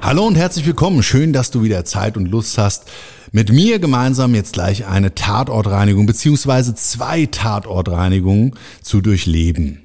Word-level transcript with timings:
Hallo 0.00 0.26
und 0.26 0.36
herzlich 0.36 0.64
willkommen. 0.64 1.02
Schön, 1.02 1.32
dass 1.32 1.50
du 1.50 1.62
wieder 1.62 1.84
Zeit 1.84 2.16
und 2.16 2.26
Lust 2.26 2.56
hast, 2.56 2.84
mit 3.32 3.52
mir 3.52 3.78
gemeinsam 3.78 4.34
jetzt 4.34 4.52
gleich 4.52 4.86
eine 4.86 5.14
Tatortreinigung 5.14 6.06
beziehungsweise 6.06 6.74
zwei 6.74 7.26
Tatortreinigungen 7.26 8.54
zu 8.80 9.00
durchleben. 9.00 9.80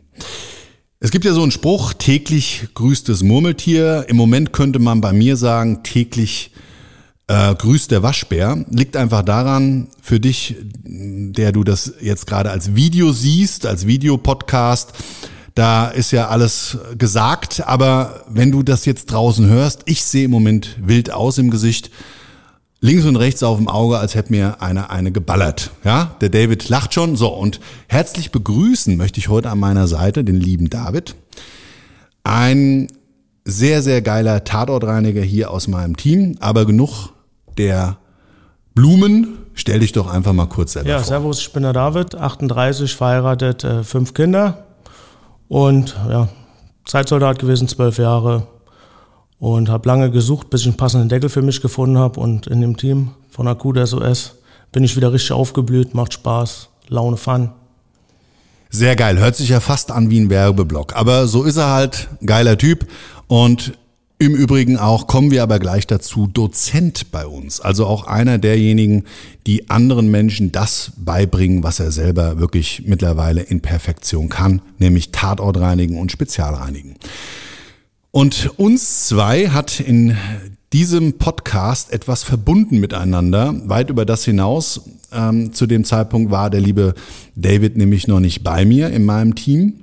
Es 0.99 1.11
gibt 1.11 1.25
ja 1.25 1.33
so 1.33 1.41
einen 1.41 1.51
Spruch, 1.51 1.93
täglich 1.93 2.67
grüßt 2.75 3.09
das 3.09 3.23
Murmeltier. 3.23 4.05
Im 4.07 4.15
Moment 4.15 4.53
könnte 4.53 4.79
man 4.79 5.01
bei 5.01 5.11
mir 5.11 5.35
sagen, 5.35 5.83
täglich 5.83 6.51
äh, 7.27 7.55
grüßt 7.55 7.91
der 7.91 8.03
Waschbär. 8.03 8.63
Liegt 8.69 8.95
einfach 8.95 9.23
daran, 9.23 9.87
für 10.01 10.19
dich, 10.19 10.55
der 10.83 11.51
du 11.51 11.63
das 11.63 11.95
jetzt 11.99 12.27
gerade 12.27 12.51
als 12.51 12.75
Video 12.75 13.11
siehst, 13.11 13.65
als 13.65 13.87
Videopodcast, 13.87 14.93
da 15.55 15.87
ist 15.87 16.11
ja 16.11 16.29
alles 16.29 16.77
gesagt, 16.97 17.63
aber 17.65 18.23
wenn 18.27 18.51
du 18.51 18.63
das 18.63 18.85
jetzt 18.85 19.05
draußen 19.05 19.47
hörst, 19.47 19.81
ich 19.85 20.03
sehe 20.03 20.25
im 20.25 20.31
Moment 20.31 20.77
wild 20.81 21.11
aus 21.11 21.37
im 21.37 21.51
Gesicht, 21.51 21.91
links 22.81 23.05
und 23.05 23.15
rechts 23.15 23.43
auf 23.43 23.57
dem 23.57 23.67
Auge, 23.67 23.97
als 23.97 24.15
hätte 24.15 24.31
mir 24.31 24.61
einer 24.61 24.89
eine 24.89 25.11
geballert. 25.11 25.71
Ja, 25.83 26.15
der 26.21 26.29
David 26.29 26.69
lacht 26.69 26.93
schon. 26.93 27.15
So, 27.15 27.29
und 27.29 27.59
herzlich 27.87 28.31
begrüßen 28.31 28.97
möchte 28.97 29.19
ich 29.19 29.29
heute 29.29 29.49
an 29.49 29.59
meiner 29.59 29.87
Seite 29.87 30.23
den 30.23 30.35
lieben 30.35 30.69
David. 30.69 31.15
Ein 32.23 32.87
sehr, 33.45 33.81
sehr 33.81 34.01
geiler 34.01 34.43
Tatortreiniger 34.43 35.21
hier 35.21 35.51
aus 35.51 35.67
meinem 35.67 35.97
Team, 35.97 36.35
aber 36.39 36.65
genug 36.65 37.09
der 37.57 37.97
Blumen. 38.73 39.37
Stell 39.53 39.79
dich 39.79 39.91
doch 39.91 40.07
einfach 40.07 40.33
mal 40.33 40.47
kurz 40.47 40.73
selber 40.73 40.89
ja, 40.89 40.97
vor. 40.97 41.05
servus, 41.05 41.39
ich 41.39 41.53
bin 41.53 41.63
der 41.63 41.73
David, 41.73 42.15
38, 42.15 42.95
verheiratet, 42.95 43.63
äh, 43.63 43.83
fünf 43.83 44.13
Kinder. 44.15 44.65
Und 45.53 45.95
ja, 46.09 46.29
Zeitsoldat 46.83 47.37
gewesen, 47.37 47.67
zwölf 47.67 47.99
Jahre. 47.99 48.47
Und 49.37 49.69
habe 49.69 49.87
lange 49.87 50.09
gesucht, 50.09 50.49
bis 50.49 50.61
ich 50.61 50.67
einen 50.67 50.77
passenden 50.77 51.09
Deckel 51.09 51.29
für 51.29 51.43
mich 51.43 51.61
gefunden 51.61 51.99
habe. 51.99 52.19
Und 52.19 52.47
in 52.47 52.59
dem 52.59 52.75
Team 52.75 53.11
von 53.29 53.47
Akut 53.47 53.77
SOS 53.77 54.33
bin 54.71 54.83
ich 54.83 54.95
wieder 54.95 55.13
richtig 55.13 55.31
aufgeblüht, 55.31 55.93
macht 55.93 56.13
Spaß, 56.13 56.69
Laune, 56.87 57.17
Fun. 57.17 57.51
Sehr 58.71 58.95
geil. 58.95 59.19
Hört 59.19 59.35
sich 59.35 59.49
ja 59.49 59.59
fast 59.59 59.91
an 59.91 60.09
wie 60.09 60.21
ein 60.21 60.31
Werbeblock. 60.31 60.95
Aber 60.95 61.27
so 61.27 61.43
ist 61.43 61.57
er 61.57 61.69
halt. 61.69 62.07
Geiler 62.25 62.57
Typ. 62.57 62.87
Und 63.27 63.73
im 64.19 64.35
Übrigen 64.35 64.77
auch, 64.77 65.07
kommen 65.07 65.31
wir 65.31 65.43
aber 65.43 65.59
gleich 65.59 65.87
dazu, 65.87 66.27
Dozent 66.27 67.11
bei 67.11 67.25
uns. 67.25 67.59
Also 67.59 67.85
auch 67.85 68.07
einer 68.07 68.37
derjenigen, 68.37 69.03
die 69.47 69.69
anderen 69.69 70.09
Menschen 70.09 70.51
das 70.51 70.93
beibringen, 70.97 71.63
was 71.63 71.79
er 71.79 71.91
selber 71.91 72.39
wirklich 72.39 72.83
mittlerweile 72.85 73.41
in 73.41 73.61
Perfektion 73.61 74.29
kann, 74.29 74.61
nämlich 74.77 75.11
Tatort 75.11 75.59
reinigen 75.59 75.99
und 75.99 76.11
Spezialreinigen. 76.11 76.95
Und 78.11 78.51
uns 78.57 79.07
zwei 79.07 79.49
hat 79.49 79.79
in 79.79 80.15
diesem 80.71 81.17
Podcast 81.17 81.91
etwas 81.91 82.23
verbunden 82.23 82.79
miteinander, 82.79 83.53
weit 83.65 83.89
über 83.89 84.05
das 84.05 84.23
hinaus. 84.23 84.81
Ähm, 85.11 85.53
zu 85.53 85.67
dem 85.67 85.83
Zeitpunkt 85.83 86.31
war 86.31 86.49
der 86.49 86.61
liebe 86.61 86.95
David 87.35 87.77
nämlich 87.77 88.07
noch 88.07 88.19
nicht 88.19 88.43
bei 88.43 88.65
mir 88.65 88.89
in 88.89 89.05
meinem 89.05 89.35
Team. 89.35 89.82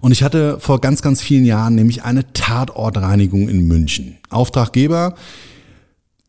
Und 0.00 0.12
ich 0.12 0.22
hatte 0.22 0.58
vor 0.60 0.80
ganz, 0.80 1.02
ganz 1.02 1.20
vielen 1.20 1.44
Jahren 1.44 1.74
nämlich 1.74 2.04
eine 2.04 2.32
Tatortreinigung 2.32 3.48
in 3.48 3.66
München. 3.66 4.18
Auftraggeber, 4.30 5.14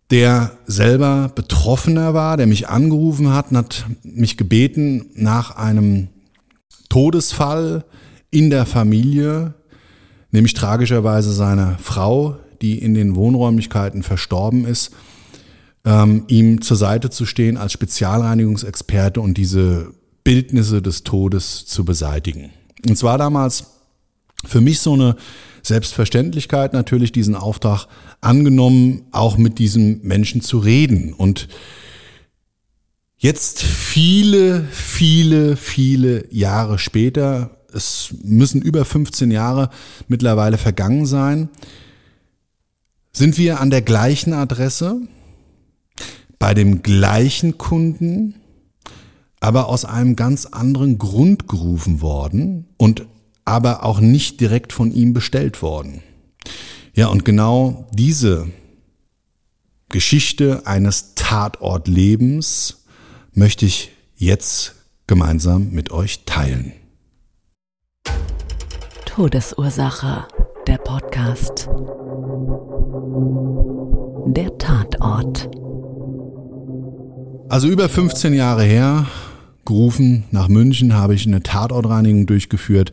der 0.09 0.51
selber 0.67 1.31
Betroffener 1.33 2.13
war, 2.13 2.35
der 2.35 2.47
mich 2.47 2.67
angerufen 2.67 3.33
hat 3.33 3.51
und 3.51 3.57
hat 3.57 3.85
mich 4.03 4.35
gebeten, 4.35 5.05
nach 5.15 5.55
einem 5.55 6.09
Todesfall 6.89 7.85
in 8.29 8.49
der 8.49 8.65
Familie, 8.65 9.53
nämlich 10.31 10.53
tragischerweise 10.53 11.31
seiner 11.31 11.77
Frau, 11.79 12.37
die 12.61 12.77
in 12.77 12.93
den 12.93 13.15
Wohnräumlichkeiten 13.15 14.03
verstorben 14.03 14.65
ist, 14.65 14.91
ähm, 15.85 16.25
ihm 16.27 16.61
zur 16.61 16.77
Seite 16.77 17.09
zu 17.09 17.25
stehen 17.25 17.57
als 17.57 17.71
Spezialreinigungsexperte 17.71 19.21
und 19.21 19.37
diese 19.37 19.93
Bildnisse 20.23 20.81
des 20.81 21.03
Todes 21.03 21.65
zu 21.65 21.85
beseitigen. 21.85 22.51
Und 22.87 22.97
zwar 22.97 23.17
damals 23.17 23.65
für 24.45 24.61
mich 24.61 24.79
so 24.79 24.93
eine 24.93 25.15
Selbstverständlichkeit 25.63 26.73
natürlich 26.73 27.11
diesen 27.11 27.35
Auftrag 27.35 27.87
angenommen, 28.19 29.03
auch 29.11 29.37
mit 29.37 29.59
diesem 29.59 30.01
Menschen 30.03 30.41
zu 30.41 30.59
reden. 30.59 31.13
Und 31.13 31.47
jetzt 33.17 33.61
viele, 33.61 34.63
viele, 34.71 35.55
viele 35.55 36.31
Jahre 36.33 36.79
später, 36.79 37.57
es 37.73 38.13
müssen 38.23 38.61
über 38.61 38.85
15 38.85 39.31
Jahre 39.31 39.69
mittlerweile 40.07 40.57
vergangen 40.57 41.05
sein, 41.05 41.49
sind 43.13 43.37
wir 43.37 43.59
an 43.59 43.69
der 43.69 43.81
gleichen 43.81 44.33
Adresse, 44.33 45.01
bei 46.39 46.53
dem 46.53 46.81
gleichen 46.81 47.57
Kunden, 47.57 48.40
aber 49.41 49.67
aus 49.67 49.83
einem 49.83 50.15
ganz 50.15 50.45
anderen 50.45 50.97
Grund 50.97 51.49
gerufen 51.49 51.99
worden 51.99 52.67
und 52.77 53.05
aber 53.43 53.83
auch 53.83 53.99
nicht 53.99 54.39
direkt 54.39 54.71
von 54.71 54.93
ihm 54.93 55.11
bestellt 55.13 55.61
worden. 55.61 56.01
Ja, 56.93 57.07
und 57.07 57.25
genau 57.25 57.89
diese 57.91 58.47
Geschichte 59.89 60.65
eines 60.65 61.15
Tatortlebens 61.15 62.85
möchte 63.33 63.65
ich 63.65 63.91
jetzt 64.15 64.75
gemeinsam 65.07 65.71
mit 65.71 65.91
euch 65.91 66.23
teilen. 66.25 66.71
Todesursache. 69.05 70.27
Der 70.67 70.77
Podcast. 70.77 71.67
Der 74.27 74.57
Tatort. 74.59 75.49
Also 77.49 77.67
über 77.67 77.89
15 77.89 78.33
Jahre 78.33 78.63
her, 78.63 79.07
gerufen 79.71 80.25
nach 80.31 80.49
München, 80.49 80.93
habe 80.93 81.15
ich 81.15 81.25
eine 81.25 81.41
Tatortreinigung 81.41 82.25
durchgeführt, 82.25 82.91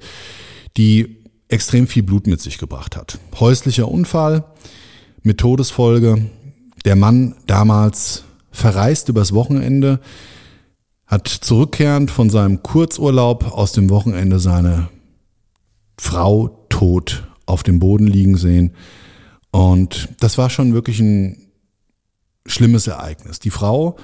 die 0.77 1.17
extrem 1.49 1.89
viel 1.89 2.05
Blut 2.05 2.29
mit 2.29 2.41
sich 2.41 2.59
gebracht 2.59 2.97
hat. 2.97 3.19
Häuslicher 3.41 3.89
Unfall 3.89 4.45
mit 5.23 5.39
Todesfolge. 5.39 6.31
Der 6.85 6.95
Mann 6.95 7.35
damals 7.47 8.23
verreist 8.53 9.09
übers 9.09 9.35
Wochenende, 9.35 10.01
hat 11.07 11.27
zurückkehrend 11.27 12.13
von 12.13 12.31
seinem 12.31 12.63
Kurzurlaub 12.63 13.51
aus 13.53 13.73
dem 13.73 13.91
Wochenende 13.91 14.39
seine 14.39 14.89
Frau 15.99 16.65
tot 16.69 17.27
auf 17.45 17.65
dem 17.65 17.81
Boden 17.81 18.07
liegen 18.07 18.37
sehen. 18.37 18.73
Und 19.51 20.11
das 20.21 20.39
war 20.39 20.49
schon 20.49 20.75
wirklich 20.75 21.01
ein 21.01 21.49
schlimmes 22.47 22.87
Ereignis. 22.87 23.41
Die 23.41 23.51
Frau 23.51 23.97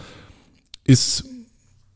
ist 0.82 1.24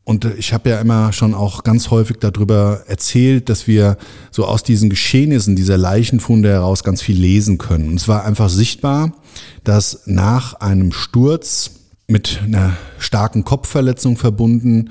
und 0.09 0.25
ich 0.25 0.53
habe 0.53 0.71
ja 0.71 0.81
immer 0.81 1.13
schon 1.13 1.35
auch 1.35 1.63
ganz 1.63 1.91
häufig 1.91 2.17
darüber 2.19 2.81
erzählt, 2.87 3.47
dass 3.47 3.67
wir 3.67 3.95
so 4.31 4.43
aus 4.43 4.63
diesen 4.63 4.89
Geschehnissen, 4.89 5.55
dieser 5.55 5.77
Leichenfunde 5.77 6.49
heraus 6.49 6.83
ganz 6.83 7.03
viel 7.03 7.15
lesen 7.15 7.59
können. 7.59 7.89
Und 7.89 7.97
es 7.97 8.07
war 8.07 8.25
einfach 8.25 8.49
sichtbar, 8.49 9.13
dass 9.63 10.07
nach 10.07 10.55
einem 10.55 10.93
Sturz 10.93 11.69
mit 12.07 12.41
einer 12.43 12.75
starken 12.97 13.43
Kopfverletzung 13.43 14.17
verbunden, 14.17 14.89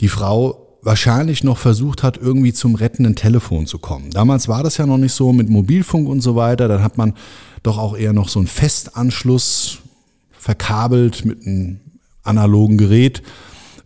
die 0.00 0.08
Frau 0.08 0.78
wahrscheinlich 0.82 1.44
noch 1.44 1.58
versucht 1.58 2.02
hat, 2.02 2.16
irgendwie 2.16 2.52
zum 2.52 2.74
rettenden 2.74 3.14
Telefon 3.14 3.66
zu 3.66 3.78
kommen. 3.78 4.10
Damals 4.10 4.48
war 4.48 4.64
das 4.64 4.78
ja 4.78 4.86
noch 4.86 4.98
nicht 4.98 5.12
so 5.12 5.32
mit 5.32 5.48
Mobilfunk 5.48 6.08
und 6.08 6.22
so 6.22 6.34
weiter. 6.34 6.66
Dann 6.66 6.82
hat 6.82 6.98
man 6.98 7.14
doch 7.62 7.78
auch 7.78 7.96
eher 7.96 8.12
noch 8.12 8.28
so 8.28 8.40
einen 8.40 8.48
Festanschluss 8.48 9.78
verkabelt 10.32 11.24
mit 11.24 11.46
einem 11.46 11.78
analogen 12.24 12.78
Gerät 12.78 13.22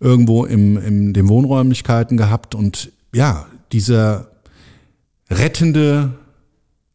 irgendwo 0.05 0.45
im, 0.45 0.77
in 0.77 1.15
den 1.15 1.29
Wohnräumlichkeiten 1.29 2.19
gehabt. 2.19 2.55
Und 2.55 2.93
ja, 3.15 3.47
dieser 3.73 4.29
rettende 5.31 6.13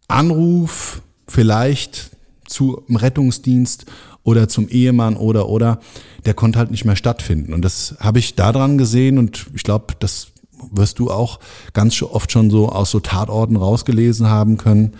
Anruf 0.08 1.02
vielleicht 1.28 2.12
zum 2.46 2.96
Rettungsdienst 2.96 3.88
oder 4.24 4.48
zum 4.48 4.70
Ehemann 4.70 5.18
oder 5.18 5.50
oder, 5.50 5.80
der 6.26 6.36
konnte 6.36 6.60
halt 6.60 6.70
nicht 6.70 6.86
mehr 6.86 6.96
stattfinden. 6.96 7.54
Und 7.54 7.64
das 7.66 7.96
habe 8.00 8.20
ich 8.20 8.36
daran 8.36 8.78
gesehen 8.78 9.18
und 9.18 9.48
ich 9.56 9.64
glaube, 9.64 9.96
das 10.00 10.28
wirst 10.72 11.00
du 11.00 11.10
auch 11.10 11.40
ganz 11.74 12.00
oft 12.04 12.32
schon 12.32 12.52
so 12.52 12.70
aus 12.70 12.92
so 12.92 13.00
Tatorten 13.00 13.56
rausgelesen 13.56 14.28
haben 14.28 14.58
können, 14.58 14.94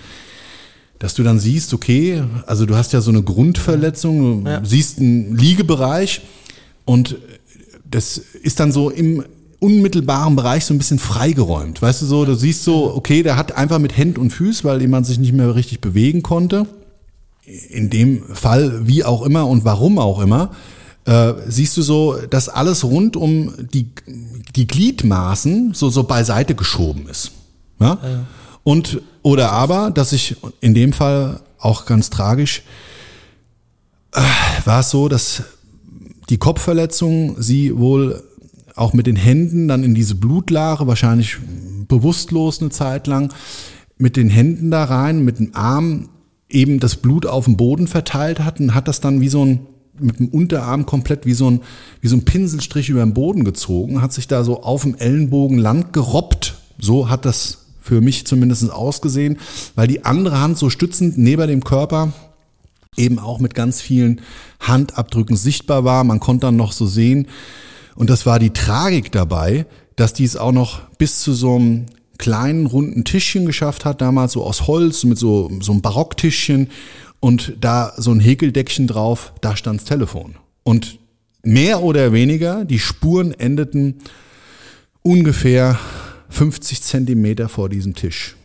dass 0.98 1.14
du 1.14 1.22
dann 1.22 1.40
siehst, 1.40 1.74
okay, 1.74 2.24
also 2.48 2.66
du 2.66 2.76
hast 2.76 2.92
ja 2.92 3.02
so 3.02 3.12
eine 3.12 3.22
Grundverletzung, 3.22 4.48
ja. 4.48 4.62
siehst 4.64 5.00
einen 5.00 5.36
Liegebereich 5.38 6.22
und 6.86 7.18
das 7.90 8.18
ist 8.18 8.60
dann 8.60 8.72
so 8.72 8.90
im 8.90 9.24
unmittelbaren 9.60 10.36
Bereich 10.36 10.66
so 10.66 10.74
ein 10.74 10.78
bisschen 10.78 11.00
freigeräumt. 11.00 11.82
Weißt 11.82 12.02
du 12.02 12.06
so, 12.06 12.26
du 12.26 12.36
siehst 12.36 12.64
so, 12.64 12.94
okay, 12.96 13.24
der 13.24 13.36
hat 13.36 13.52
einfach 13.58 13.80
mit 13.80 13.98
Händen 13.98 14.22
und 14.22 14.32
Füßen, 14.32 14.70
weil 14.70 14.82
jemand 14.82 15.06
sich 15.06 15.20
nicht 15.20 15.34
mehr 15.34 15.54
richtig 15.56 15.82
bewegen 15.82 16.24
konnte. 16.24 16.66
In 17.70 17.90
dem 17.90 18.24
Fall, 18.34 18.88
wie 18.88 19.04
auch 19.04 19.24
immer 19.24 19.48
und 19.48 19.66
warum 19.66 20.00
auch 20.00 20.22
immer, 20.22 20.52
äh, 21.06 21.34
siehst 21.48 21.76
du 21.76 21.82
so, 21.82 22.18
dass 22.30 22.48
alles 22.48 22.84
rund 22.84 23.18
um 23.18 23.54
die, 23.74 23.90
die 24.56 24.68
Gliedmaßen 24.68 25.74
so, 25.74 25.90
so 25.90 26.04
beiseite 26.04 26.56
geschoben 26.56 27.10
ist. 27.10 27.32
Ja? 27.80 27.98
ja. 28.02 28.26
Und, 28.64 29.02
oder 29.24 29.52
aber, 29.52 29.92
dass 29.92 30.14
ich 30.14 30.38
in 30.62 30.74
dem 30.74 30.94
Fall 30.94 31.42
auch 31.58 31.86
ganz 31.86 32.10
tragisch, 32.10 32.62
äh, 34.14 34.22
war 34.66 34.82
es 34.82 34.90
so, 34.90 35.10
dass 35.10 35.44
die 36.30 36.38
Kopfverletzung 36.38 37.42
sie 37.42 37.78
wohl 37.78 38.24
auch 38.76 38.94
mit 38.94 39.08
den 39.08 39.16
Händen 39.16 39.68
dann 39.68 39.84
in 39.84 39.94
diese 39.94 40.16
Blutlache, 40.16 40.88
wahrscheinlich 40.88 41.38
bewusstlos 41.88 42.62
eine 42.62 42.70
Zeit 42.70 43.08
lang, 43.08 43.34
mit 43.98 44.16
den 44.16 44.30
Händen 44.30 44.72
da 44.72 44.86
rein, 44.86 45.26
mit 45.26 45.40
dem 45.40 45.56
Arm 45.56 46.10
eben 46.50 46.80
das 46.80 46.96
Blut 46.96 47.26
auf 47.26 47.46
dem 47.46 47.58
Boden 47.58 47.88
verteilt 47.88 48.40
hat 48.40 48.60
und 48.60 48.74
hat 48.74 48.88
das 48.88 49.02
dann 49.02 49.22
wie 49.22 49.30
so 49.30 49.46
ein 49.46 49.60
mit 50.02 50.20
dem 50.20 50.30
Unterarm 50.30 50.86
komplett 50.86 51.26
wie 51.26 51.34
so 51.34 51.52
ein, 51.52 51.60
wie 52.00 52.08
so 52.08 52.16
ein 52.16 52.24
Pinselstrich 52.24 52.88
über 52.88 53.02
den 53.02 53.14
Boden 53.14 53.44
gezogen, 53.44 54.02
hat 54.02 54.14
sich 54.14 54.30
da 54.30 54.46
so 54.46 54.64
auf 54.64 54.84
dem 54.84 54.96
Ellenbogen 54.96 55.58
Land 55.58 55.92
gerobbt. 55.92 56.56
So 56.80 57.10
hat 57.10 57.26
das 57.26 57.66
für 57.82 58.00
mich 58.00 58.26
zumindest 58.26 58.72
ausgesehen, 58.72 59.40
weil 59.76 59.88
die 59.88 60.06
andere 60.06 60.40
Hand 60.40 60.58
so 60.58 60.70
stützend 60.70 61.18
neben 61.18 61.48
dem 61.48 61.66
Körper 61.66 62.14
eben 63.00 63.18
auch 63.18 63.40
mit 63.40 63.54
ganz 63.56 63.82
vielen 63.82 64.22
Handabdrücken 64.60 65.36
sichtbar 65.36 65.84
war. 65.84 66.04
Man 66.04 66.20
konnte 66.20 66.48
dann 66.48 66.56
noch 66.56 66.72
so 66.72 66.86
sehen, 66.86 67.28
und 67.96 68.10
das 68.10 68.26
war 68.26 68.40
die 68.40 68.52
Tragik 68.52 69.12
dabei, 69.12 69.66
dass 69.98 70.14
die 70.14 70.24
es 70.24 70.38
auch 70.38 70.54
noch 70.54 70.88
bis 70.98 71.20
zu 71.20 71.34
so 71.34 71.58
einem 71.58 71.88
kleinen 72.18 72.66
runden 72.66 73.04
Tischchen 73.04 73.46
geschafft 73.46 73.84
hat, 73.84 74.00
damals 74.00 74.34
so 74.34 74.44
aus 74.44 74.68
Holz 74.68 75.04
mit 75.04 75.18
so, 75.18 75.52
so 75.60 75.74
einem 75.74 75.82
Barocktischchen 75.82 76.70
und 77.20 77.58
da 77.60 77.94
so 77.98 78.12
ein 78.12 78.20
Häkeldeckchen 78.20 78.88
drauf, 78.88 79.34
da 79.42 79.58
stands 79.58 79.84
Telefon. 79.84 80.36
Und 80.64 81.00
mehr 81.44 81.82
oder 81.82 82.14
weniger, 82.14 82.64
die 82.64 82.80
Spuren 82.80 83.34
endeten 83.34 83.96
ungefähr 85.02 85.78
50 86.30 86.82
Zentimeter 86.82 87.50
vor 87.50 87.68
diesem 87.68 87.96
Tisch. 87.96 88.36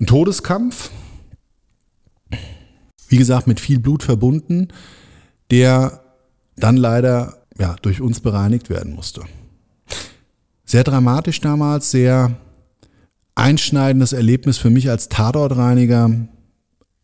Ein 0.00 0.06
Todeskampf, 0.06 0.90
wie 3.08 3.16
gesagt, 3.16 3.46
mit 3.46 3.60
viel 3.60 3.78
Blut 3.78 4.02
verbunden, 4.02 4.68
der 5.50 6.02
dann 6.56 6.76
leider 6.76 7.42
ja, 7.58 7.76
durch 7.82 8.00
uns 8.00 8.20
bereinigt 8.20 8.70
werden 8.70 8.94
musste. 8.94 9.22
Sehr 10.64 10.84
dramatisch 10.84 11.40
damals, 11.40 11.90
sehr 11.90 12.36
einschneidendes 13.34 14.12
Erlebnis 14.12 14.58
für 14.58 14.70
mich 14.70 14.90
als 14.90 15.08
Tatortreiniger, 15.08 16.10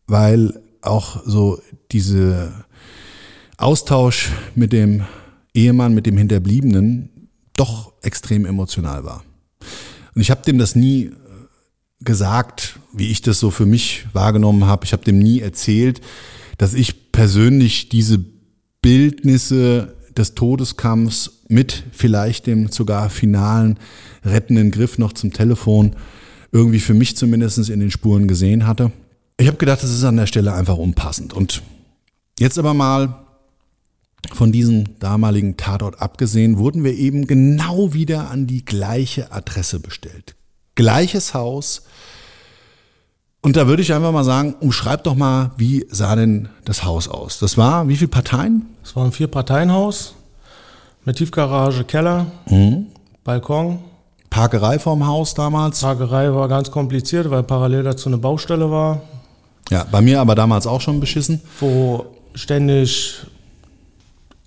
weil 0.07 0.61
auch 0.81 1.21
so 1.25 1.61
diese 1.91 2.51
Austausch 3.57 4.31
mit 4.55 4.73
dem 4.73 5.03
Ehemann, 5.53 5.93
mit 5.93 6.05
dem 6.05 6.17
Hinterbliebenen 6.17 7.29
doch 7.55 7.93
extrem 8.01 8.45
emotional 8.45 9.05
war. 9.05 9.23
Und 10.15 10.21
ich 10.21 10.31
habe 10.31 10.41
dem 10.43 10.57
das 10.57 10.75
nie 10.75 11.11
gesagt, 12.01 12.79
wie 12.93 13.09
ich 13.09 13.21
das 13.21 13.39
so 13.39 13.49
für 13.49 13.65
mich 13.65 14.05
wahrgenommen 14.13 14.65
habe. 14.65 14.85
Ich 14.85 14.93
habe 14.93 15.03
dem 15.03 15.19
nie 15.19 15.39
erzählt, 15.39 16.01
dass 16.57 16.73
ich 16.73 17.11
persönlich 17.11 17.89
diese 17.89 18.23
Bildnisse 18.81 19.95
des 20.15 20.35
Todeskampfs 20.35 21.43
mit 21.47 21.83
vielleicht 21.91 22.47
dem 22.47 22.67
sogar 22.69 23.09
finalen 23.09 23.79
rettenden 24.23 24.71
Griff 24.71 24.97
noch 24.97 25.13
zum 25.13 25.33
Telefon 25.33 25.95
irgendwie 26.51 26.79
für 26.79 26.93
mich 26.93 27.17
zumindest 27.17 27.69
in 27.69 27.79
den 27.79 27.91
Spuren 27.91 28.27
gesehen 28.27 28.67
hatte. 28.67 28.91
Ich 29.37 29.47
habe 29.47 29.57
gedacht, 29.57 29.81
das 29.81 29.89
ist 29.89 30.03
an 30.03 30.17
der 30.17 30.27
Stelle 30.27 30.53
einfach 30.53 30.77
unpassend. 30.77 31.33
Und 31.33 31.63
jetzt 32.39 32.59
aber 32.59 32.75
mal 32.75 33.25
von 34.31 34.51
diesem 34.51 34.99
damaligen 34.99 35.57
Tatort 35.57 35.99
abgesehen, 35.99 36.57
wurden 36.57 36.83
wir 36.83 36.93
eben 36.93 37.27
genau 37.27 37.93
wieder 37.93 38.29
an 38.29 38.47
die 38.47 38.63
gleiche 38.63 39.31
Adresse 39.31 39.79
bestellt. 39.79 40.35
Gleiches 40.75 41.33
Haus. 41.33 41.83
Und 43.43 43.57
da 43.57 43.67
würde 43.67 43.81
ich 43.81 43.93
einfach 43.93 44.13
mal 44.13 44.23
sagen, 44.23 44.55
umschreib 44.61 45.03
doch 45.03 45.15
mal, 45.15 45.51
wie 45.57 45.85
sah 45.89 46.15
denn 46.15 46.47
das 46.63 46.85
Haus 46.85 47.09
aus? 47.09 47.39
Das 47.39 47.57
war, 47.57 47.89
wie 47.89 47.97
viele 47.97 48.07
Parteien? 48.07 48.67
Es 48.81 48.95
war 48.95 49.03
ein 49.03 49.11
Vier-Parteien-Haus 49.11 50.15
mit 51.03 51.17
Tiefgarage, 51.17 51.83
Keller, 51.83 52.27
mhm. 52.49 52.87
Balkon. 53.25 53.79
Parkerei 54.29 54.79
vorm 54.79 55.05
Haus 55.05 55.33
damals? 55.33 55.81
Parkerei 55.81 56.33
war 56.33 56.47
ganz 56.47 56.71
kompliziert, 56.71 57.29
weil 57.29 57.43
parallel 57.43 57.83
dazu 57.83 58.07
eine 58.07 58.17
Baustelle 58.17 58.71
war. 58.71 59.01
Ja, 59.69 59.85
bei 59.91 59.99
mir 59.99 60.21
aber 60.21 60.35
damals 60.35 60.65
auch 60.65 60.79
schon 60.79 61.01
beschissen. 61.01 61.41
Wo 61.59 62.05
ständig 62.35 63.25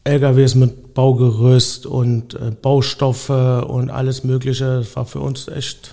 LKWs 0.05 0.55
mit 0.55 0.95
Baugerüst 0.95 1.85
und 1.85 2.33
äh, 2.33 2.51
Baustoffe 2.51 3.29
und 3.29 3.91
alles 3.91 4.25
Mögliche. 4.25 4.79
Das 4.79 4.97
war 4.97 5.05
für 5.05 5.21
uns 5.21 5.49
echt 5.49 5.93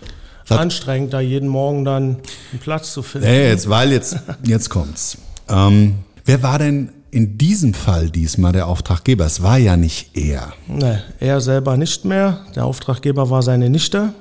anstrengend, 0.60 1.14
da 1.14 1.20
jeden 1.20 1.50
Morgen 1.50 1.86
dann 1.86 2.04
einen 2.52 2.60
Platz 2.62 2.94
zu 2.94 3.02
finden. 3.02 3.28
Nee, 3.28 3.50
jetzt, 3.50 3.70
weil 3.70 3.92
jetzt, 3.92 4.18
jetzt 4.44 4.70
kommt's. 4.70 5.18
Ähm, 5.50 5.96
wer 6.26 6.44
war 6.44 6.60
denn 6.60 6.90
in 7.12 7.38
diesem 7.38 7.74
Fall 7.74 8.10
diesmal 8.10 8.54
der 8.54 8.68
Auftraggeber? 8.68 9.26
Es 9.26 9.44
war 9.44 9.58
ja 9.58 9.78
nicht 9.78 10.18
er. 10.18 10.54
Nee, 10.68 10.98
er 11.20 11.42
selber 11.42 11.78
nicht 11.78 12.06
mehr. 12.06 12.40
Der 12.56 12.66
Auftraggeber 12.66 13.30
war 13.30 13.44
seine 13.44 13.70
Nichte, 13.70 14.14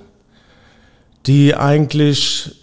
die 1.26 1.54
eigentlich 1.54 2.54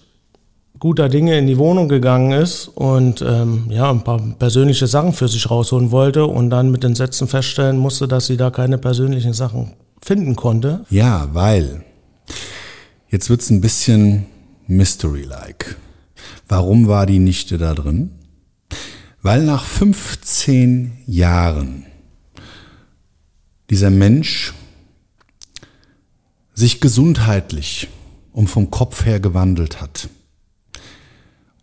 guter 0.77 1.09
Dinge 1.09 1.37
in 1.37 1.47
die 1.47 1.57
Wohnung 1.57 1.89
gegangen 1.89 2.31
ist 2.31 2.69
und 2.69 3.21
ähm, 3.21 3.65
ja, 3.69 3.89
ein 3.89 4.03
paar 4.03 4.21
persönliche 4.39 4.87
Sachen 4.87 5.11
für 5.13 5.27
sich 5.27 5.49
rausholen 5.49 5.91
wollte 5.91 6.25
und 6.25 6.49
dann 6.49 6.71
mit 6.71 6.83
den 6.83 6.95
Sätzen 6.95 7.27
feststellen 7.27 7.77
musste, 7.77 8.07
dass 8.07 8.27
sie 8.27 8.37
da 8.37 8.49
keine 8.49 8.77
persönlichen 8.77 9.33
Sachen 9.33 9.73
finden 10.01 10.35
konnte. 10.35 10.85
Ja, 10.89 11.27
weil 11.33 11.83
jetzt 13.09 13.29
wird's 13.29 13.49
ein 13.49 13.61
bisschen 13.61 14.25
Mystery-like. 14.67 15.77
Warum 16.47 16.87
war 16.87 17.05
die 17.05 17.19
Nichte 17.19 17.57
da 17.57 17.73
drin? 17.73 18.11
Weil 19.21 19.43
nach 19.43 19.65
15 19.65 20.93
Jahren 21.05 21.85
dieser 23.69 23.89
Mensch 23.89 24.53
sich 26.53 26.81
gesundheitlich 26.81 27.87
und 28.31 28.47
vom 28.47 28.71
Kopf 28.71 29.05
her 29.05 29.19
gewandelt 29.19 29.81
hat. 29.81 30.09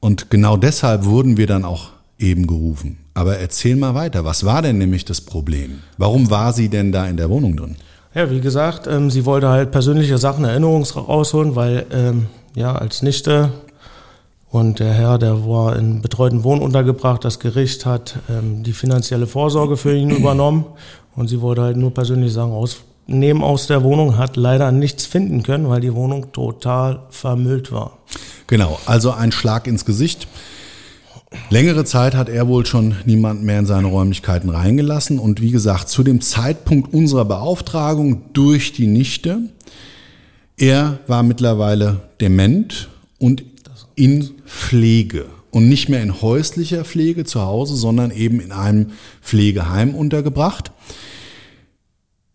Und 0.00 0.30
genau 0.30 0.56
deshalb 0.56 1.04
wurden 1.04 1.36
wir 1.36 1.46
dann 1.46 1.64
auch 1.64 1.90
eben 2.18 2.46
gerufen. 2.46 2.98
Aber 3.14 3.38
erzähl 3.38 3.76
mal 3.76 3.94
weiter, 3.94 4.24
was 4.24 4.44
war 4.44 4.62
denn 4.62 4.78
nämlich 4.78 5.04
das 5.04 5.20
Problem? 5.20 5.80
Warum 5.98 6.30
war 6.30 6.52
sie 6.52 6.68
denn 6.68 6.92
da 6.92 7.06
in 7.06 7.16
der 7.16 7.30
Wohnung 7.30 7.56
drin? 7.56 7.76
Ja, 8.16 8.30
wie 8.30 8.40
gesagt, 8.40 8.87
ähm, 8.87 9.11
sie 9.11 9.26
wollte 9.26 9.50
halt 9.50 9.73
persönliche 9.73 10.16
Sachen, 10.16 10.46
Erinnerungen 10.46 10.85
rausholen, 10.85 11.54
weil 11.54 11.85
ähm, 11.92 12.28
ja 12.54 12.75
als 12.75 13.02
Nichte 13.02 13.50
und 14.50 14.78
der 14.78 14.94
Herr, 14.94 15.18
der 15.18 15.46
war 15.46 15.76
in 15.76 16.00
betreuten 16.00 16.42
Wohn 16.42 16.62
untergebracht. 16.62 17.26
Das 17.26 17.40
Gericht 17.40 17.85
hat 17.85 18.14
ähm, 18.30 18.62
die 18.62 18.73
finanzielle 18.73 19.26
Vorsorge 19.26 19.76
für 19.76 19.94
ihn 19.94 20.08
übernommen. 20.08 20.64
Und 21.14 21.28
sie 21.28 21.42
wollte 21.42 21.61
halt 21.61 21.76
nur 21.76 21.92
persönlich 21.92 22.32
Sachen 22.32 22.52
rausnehmen 22.52 23.42
aus 23.42 23.66
der 23.66 23.82
Wohnung, 23.82 24.16
hat 24.16 24.37
leider 24.37 24.73
nichts 24.73 25.04
finden 25.04 25.42
können, 25.42 25.68
weil 25.68 25.82
die 25.82 25.94
Wohnung 25.94 26.32
total 26.32 27.00
vermüllt 27.11 27.70
war. 27.70 27.99
Genau, 28.46 28.78
also 28.87 29.11
ein 29.11 29.30
Schlag 29.30 29.66
ins 29.66 29.85
Gesicht. 29.85 30.26
Längere 31.50 31.85
Zeit 31.85 32.14
hat 32.14 32.28
er 32.28 32.47
wohl 32.47 32.66
schon 32.66 32.97
niemand 33.04 33.42
mehr 33.42 33.59
in 33.59 33.66
seine 33.66 33.88
Räumlichkeiten 33.88 34.50
reingelassen. 34.50 35.18
Und 35.18 35.40
wie 35.40 35.50
gesagt, 35.50 35.88
zu 35.88 36.02
dem 36.02 36.21
Zeitpunkt 36.21 36.92
unserer 36.95 37.25
Beauftragung 37.25 38.33
durch 38.33 38.73
die 38.73 38.87
Nichte, 38.87 39.40
er 40.56 41.00
war 41.06 41.23
mittlerweile 41.23 42.00
dement 42.21 42.88
und 43.18 43.45
in 43.95 44.30
Pflege. 44.47 45.26
Und 45.50 45.68
nicht 45.68 45.88
mehr 45.88 46.02
in 46.02 46.21
häuslicher 46.21 46.85
Pflege 46.85 47.25
zu 47.25 47.40
Hause, 47.40 47.76
sondern 47.76 48.11
eben 48.11 48.40
in 48.40 48.52
einem 48.52 48.90
Pflegeheim 49.23 49.95
untergebracht. 49.95 50.71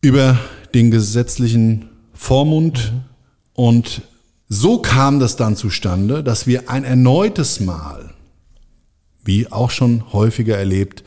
Über 0.01 0.39
den 0.73 0.89
gesetzlichen 0.89 1.89
Vormund. 2.13 2.91
Mhm. 2.91 3.01
Und 3.53 4.01
so 4.49 4.79
kam 4.79 5.19
das 5.19 5.35
dann 5.35 5.55
zustande, 5.55 6.23
dass 6.23 6.47
wir 6.47 6.69
ein 6.69 6.83
erneutes 6.83 7.59
Mal 7.59 8.10
wie 9.23 9.51
auch 9.51 9.69
schon 9.69 10.11
häufiger 10.13 10.57
erlebt, 10.57 11.03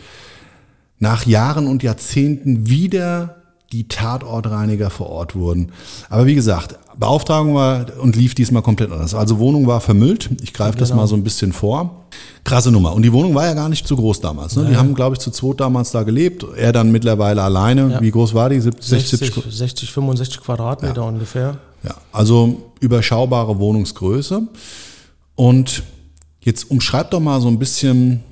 nach 0.98 1.26
Jahren 1.26 1.66
und 1.66 1.82
Jahrzehnten 1.82 2.68
wieder 2.68 3.42
die 3.72 3.88
Tatortreiniger 3.88 4.88
vor 4.88 5.10
Ort 5.10 5.34
wurden. 5.34 5.72
Aber 6.08 6.26
wie 6.26 6.36
gesagt, 6.36 6.78
Beauftragung 6.96 7.56
war 7.56 7.86
und 8.00 8.14
lief 8.14 8.34
diesmal 8.34 8.62
komplett 8.62 8.92
anders. 8.92 9.14
Also 9.14 9.40
Wohnung 9.40 9.66
war 9.66 9.80
vermüllt. 9.80 10.30
Ich 10.42 10.52
greife 10.52 10.74
genau. 10.74 10.80
das 10.80 10.94
mal 10.94 11.06
so 11.08 11.16
ein 11.16 11.24
bisschen 11.24 11.52
vor. 11.52 12.04
Krasse 12.44 12.70
Nummer. 12.70 12.94
Und 12.94 13.02
die 13.02 13.12
Wohnung 13.12 13.34
war 13.34 13.46
ja 13.46 13.54
gar 13.54 13.68
nicht 13.68 13.86
zu 13.86 13.96
groß 13.96 14.20
damals. 14.20 14.54
Ne? 14.54 14.62
Ja. 14.62 14.68
Die 14.68 14.76
haben, 14.76 14.94
glaube 14.94 15.14
ich, 15.16 15.18
zu 15.18 15.32
zweit 15.32 15.58
damals 15.58 15.90
da 15.90 16.04
gelebt. 16.04 16.46
Er 16.56 16.72
dann 16.72 16.92
mittlerweile 16.92 17.42
alleine. 17.42 17.90
Ja. 17.94 18.00
Wie 18.00 18.12
groß 18.12 18.32
war 18.34 18.48
die? 18.48 18.60
70, 18.60 19.08
60, 19.08 19.44
60 19.50 19.90
65 19.90 20.40
Quadratmeter 20.40 21.02
ja. 21.02 21.08
ungefähr. 21.08 21.58
Ja, 21.82 21.96
also 22.12 22.70
überschaubare 22.78 23.58
Wohnungsgröße. 23.58 24.42
Und 25.34 25.82
Jetzt 26.44 26.70
umschreib 26.70 27.10
doch 27.10 27.20
mal 27.20 27.40
so 27.40 27.48
ein 27.48 27.58
bisschen 27.58 28.22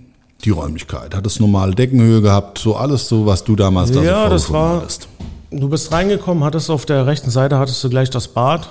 die 0.45 0.51
Räumlichkeit. 0.51 1.15
Hat 1.15 1.27
es 1.27 1.41
normale 1.41 1.75
Deckenhöhe 1.75 2.21
gehabt? 2.21 2.59
So 2.59 2.77
alles 2.77 3.09
so, 3.09 3.25
was 3.25 3.43
du 3.43 3.57
damals 3.57 3.91
da 3.91 4.03
ja, 4.03 4.25
so 4.25 4.31
das 4.31 4.53
war, 4.53 4.83
hattest. 4.83 5.09
Du 5.51 5.69
bist 5.69 5.91
reingekommen, 5.93 6.45
hattest 6.45 6.71
auf 6.71 6.85
der 6.85 7.07
rechten 7.07 7.31
Seite 7.31 7.59
hattest 7.59 7.83
du 7.83 7.89
gleich 7.89 8.11
das 8.11 8.29
Bad. 8.29 8.69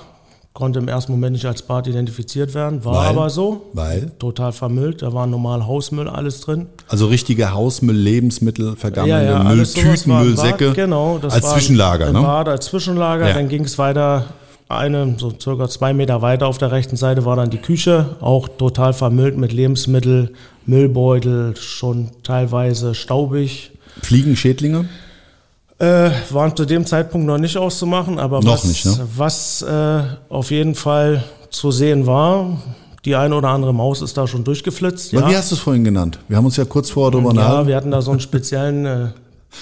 Konnte 0.54 0.80
im 0.80 0.90
ersten 0.90 1.14
Moment 1.14 1.34
nicht 1.34 1.46
als 1.46 1.62
Bad 1.62 1.88
identifiziert 1.88 2.54
werden, 2.54 2.84
war 2.84 2.96
weil, 2.96 3.08
aber 3.08 3.30
so. 3.30 3.70
Weil? 3.74 4.12
Total 4.20 4.52
vermüllt, 4.52 5.02
da 5.02 5.14
war 5.14 5.26
normal 5.26 5.66
Hausmüll 5.66 6.10
alles 6.10 6.42
drin. 6.42 6.68
Also 6.90 7.08
richtige 7.08 7.54
Hausmüll, 7.54 7.96
Lebensmittel, 7.96 8.76
vergammelte 8.76 9.26
ja, 9.26 9.44
ja, 9.44 9.44
Mülltüten, 9.44 10.14
Müllsäcke. 10.14 10.74
genau, 10.74 11.20
das 11.20 11.34
als 11.34 11.46
war 11.46 11.54
Zwischenlager, 11.54 12.08
ein 12.08 12.14
ne? 12.14 12.22
Bad 12.22 12.50
als 12.50 12.66
Zwischenlager, 12.66 13.30
ja. 13.30 13.34
dann 13.34 13.48
ging 13.48 13.64
es 13.64 13.78
weiter 13.78 14.26
eine, 14.78 15.16
so 15.18 15.34
circa 15.40 15.70
zwei 15.70 15.94
Meter 15.94 16.22
weiter 16.22 16.48
auf 16.48 16.58
der 16.58 16.72
rechten 16.72 16.96
Seite 16.96 17.26
war 17.26 17.36
dann 17.36 17.50
die 17.50 17.58
Küche, 17.58 18.18
auch 18.22 18.48
total 18.48 18.94
vermüllt 18.94 19.38
mit 19.38 19.54
Lebensmittel, 19.54 20.34
Müllbeutel, 20.66 21.56
schon 21.58 22.10
teilweise 22.24 22.96
staubig. 22.96 23.72
Fliegenschädlinge? 24.02 24.86
Äh, 25.80 26.12
waren 26.30 26.56
zu 26.56 26.66
dem 26.66 26.86
Zeitpunkt 26.86 27.26
noch 27.26 27.40
nicht 27.40 27.58
auszumachen, 27.58 28.20
aber 28.20 28.42
noch 28.42 28.54
was, 28.54 28.64
nicht, 28.66 28.86
ne? 28.86 29.08
was 29.16 29.64
äh, 29.64 30.02
auf 30.30 30.52
jeden 30.52 30.76
Fall 30.76 31.24
zu 31.50 31.72
sehen 31.72 32.06
war, 32.06 32.62
die 33.04 33.16
eine 33.16 33.36
oder 33.36 33.50
andere 33.50 33.74
Maus 33.74 34.02
ist 34.02 34.16
da 34.16 34.28
schon 34.28 34.44
durchgeflitzt. 34.44 35.12
Ja. 35.12 35.28
Wie 35.28 35.36
hast 35.36 35.52
du 35.52 35.56
es 35.56 35.62
vorhin 35.62 35.84
genannt? 35.84 36.20
Wir 36.28 36.38
haben 36.38 36.46
uns 36.46 36.58
ja 36.58 36.66
kurz 36.66 36.92
vorher 36.92 37.12
drüber 37.12 37.34
nachgedacht. 37.34 37.62
Ja, 37.62 37.68
wir 37.68 37.76
hatten 37.76 37.92
da 37.92 38.02
so 38.02 38.12
einen 38.12 38.20
speziellen 38.20 38.86
äh, 38.86 39.08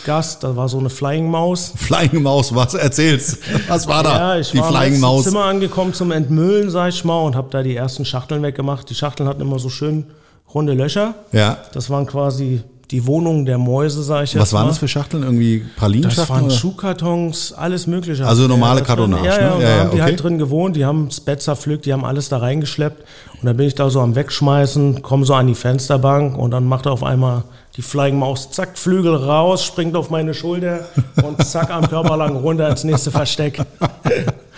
Gast, 0.06 0.44
da 0.44 0.56
war 0.56 0.70
so 0.70 0.78
eine 0.80 0.90
Flying 0.90 1.30
Maus. 1.30 1.74
Flying 1.76 2.22
Maus, 2.22 2.54
was 2.54 2.74
erzählst? 2.74 3.40
Was 3.68 3.88
war 3.88 4.04
da? 4.04 4.36
Ja, 4.36 4.40
ich 4.40 4.52
die 4.52 4.60
war 4.60 4.70
Flying 4.70 4.96
im 4.96 5.02
Maus. 5.02 5.24
Zimmer 5.24 5.46
angekommen 5.46 5.94
zum 5.94 6.12
Entmüllen, 6.12 6.70
sag 6.70 6.90
ich 6.90 7.04
mal, 7.04 7.22
und 7.22 7.36
habe 7.36 7.50
da 7.52 7.64
die 7.64 7.76
ersten 7.76 8.06
Schachteln 8.06 8.44
weggemacht. 8.44 8.90
Die 8.90 8.96
Schachteln 8.96 9.28
hatten 9.28 9.42
immer 9.42 9.60
so 9.60 9.70
schön 9.70 10.06
runde 10.54 10.74
Löcher. 10.74 11.16
Ja. 11.32 11.58
Das 11.74 11.90
waren 11.90 12.06
quasi 12.06 12.64
die 12.92 13.06
Wohnung 13.06 13.46
der 13.46 13.60
Mäuse, 13.60 14.02
sag 14.02 14.24
ich 14.24 14.34
jetzt 14.34 14.42
Was 14.42 14.54
waren 14.54 14.68
das 14.68 14.80
für 14.80 14.88
Schachteln? 14.88 15.22
Irgendwie 15.22 15.64
Pralinschachteln? 15.76 16.18
Das 16.18 16.30
waren 16.30 16.46
oder? 16.46 16.56
Schuhkartons, 16.56 17.54
alles 17.54 17.86
mögliche. 17.86 18.26
Also 18.26 18.48
normale 18.48 18.82
Kartonage, 18.82 19.26
Ja, 19.26 19.40
ja, 19.40 19.56
ne? 19.56 19.64
ja, 19.64 19.70
ja, 19.70 19.80
haben 19.82 19.92
die 19.92 20.02
halt 20.02 20.24
drin 20.24 20.38
gewohnt, 20.40 20.76
die 20.76 20.86
haben 20.86 21.08
das 21.10 21.22
Bett 21.22 21.42
zerpflückt, 21.42 21.86
die 21.86 21.94
haben 21.94 22.04
alles 22.04 22.30
da 22.30 22.38
reingeschleppt. 22.38 23.04
Und 23.40 23.46
dann 23.46 23.58
bin 23.58 23.68
ich 23.68 23.76
da 23.76 23.90
so 23.90 24.02
am 24.02 24.16
Wegschmeißen, 24.16 25.02
komme 25.04 25.26
so 25.26 25.36
an 25.36 25.48
die 25.48 25.56
Fensterbank 25.56 26.36
und 26.38 26.52
dann 26.52 26.66
macht 26.66 26.88
er 26.88 26.92
auf 26.92 27.04
einmal 27.04 27.44
die 27.78 27.84
Flying 27.84 28.18
Maus, 28.18 28.52
zack, 28.52 28.78
Flügel 28.78 29.16
raus, 29.16 29.64
springt 29.64 29.96
auf 29.96 30.10
meine 30.10 30.34
Schulter 30.34 30.88
und 31.24 31.46
zack, 31.46 31.70
am 31.70 31.88
Körper 31.88 32.18
lang 32.18 32.36
runter 32.36 32.70
ins 32.70 32.84
nächste 32.84 33.12
Versteck. 33.12 33.62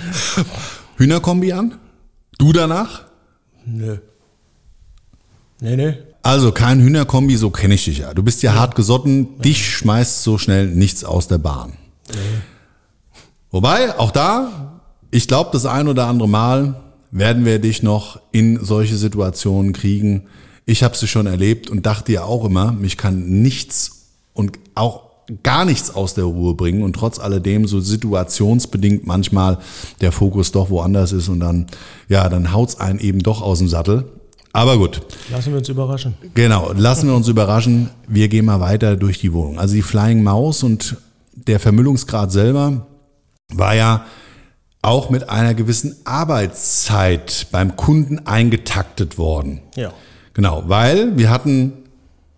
Hühnerkombi 0.98 1.52
an? 1.52 1.76
Du 2.38 2.54
danach? 2.54 3.02
Nö. 3.66 3.98
Nee, 5.60 5.76
nee. 5.76 5.98
Also 6.24 6.52
kein 6.52 6.82
Hühnerkombi, 6.82 7.36
so 7.36 7.50
kenne 7.50 7.74
ich 7.76 7.86
dich 7.86 8.00
ja. 8.00 8.14
Du 8.14 8.24
bist 8.24 8.44
ja, 8.44 8.54
ja. 8.54 8.60
hart 8.60 8.76
gesotten, 8.76 9.30
ja. 9.38 9.42
dich 9.44 9.68
schmeißt 9.70 10.24
so 10.24 10.38
schnell 10.38 10.68
nichts 10.68 11.04
aus 11.04 11.28
der 11.28 11.40
Bahn. 11.40 11.74
Nee. 12.10 12.16
Wobei, 13.50 13.98
auch 13.98 14.12
da, 14.12 14.82
ich 15.10 15.28
glaube, 15.28 15.50
das 15.54 15.66
ein 15.66 15.88
oder 15.88 16.08
andere 16.08 16.30
Mal 16.30 16.82
werden 17.12 17.44
wir 17.44 17.60
dich 17.60 17.84
noch 17.84 18.20
in 18.32 18.64
solche 18.64 18.96
Situationen 18.96 19.74
kriegen. 19.74 20.28
Ich 20.66 20.84
habe 20.84 20.96
sie 20.96 21.08
schon 21.08 21.26
erlebt 21.26 21.70
und 21.70 21.86
dachte 21.86 22.14
ja 22.14 22.24
auch 22.24 22.46
immer, 22.46 22.72
mich 22.72 22.98
kann 22.98 23.42
nichts 23.42 24.08
und 24.34 24.58
auch 24.76 25.12
gar 25.44 25.66
nichts 25.66 25.94
aus 25.94 26.14
der 26.14 26.26
Ruhe 26.26 26.54
bringen 26.54 26.84
und 26.84 26.94
trotz 26.94 27.20
alledem 27.20 27.68
so 27.68 27.80
situationsbedingt 27.80 29.06
manchmal 29.06 29.60
der 30.02 30.12
Fokus 30.12 30.52
doch 30.52 30.70
woanders 30.70 31.12
ist 31.12 31.30
und 31.30 31.40
dann, 31.40 31.68
ja, 32.10 32.28
dann 32.30 32.54
haut's 32.54 32.80
einen 32.80 33.00
eben 33.00 33.20
doch 33.20 33.42
aus 33.42 33.60
dem 33.60 33.68
Sattel. 33.68 34.06
Aber 34.54 34.78
gut. 34.78 35.02
Lassen 35.32 35.52
wir 35.52 35.60
uns 35.60 35.70
überraschen. 35.70 36.16
Genau, 36.34 36.74
lassen 36.74 37.08
wir 37.08 37.16
uns 37.16 37.28
überraschen. 37.28 37.90
Wir 38.08 38.28
gehen 38.28 38.46
mal 38.46 38.60
weiter 38.60 38.96
durch 38.96 39.20
die 39.20 39.32
Wohnung. 39.34 39.60
Also 39.60 39.76
die 39.76 39.82
Flying 39.82 40.24
Maus 40.24 40.64
und 40.64 40.98
der 41.34 41.60
Vermüllungsgrad 41.60 42.32
selber 42.32 42.88
war 43.54 43.76
ja 43.76 44.06
auch 44.82 45.10
mit 45.10 45.30
einer 45.30 45.54
gewissen 45.54 45.96
Arbeitszeit 46.06 47.48
beim 47.52 47.76
Kunden 47.76 48.26
eingetaktet 48.26 49.18
worden. 49.18 49.62
Ja. 49.76 49.94
Genau, 50.34 50.64
weil 50.68 51.18
wir 51.18 51.30
hatten 51.30 51.74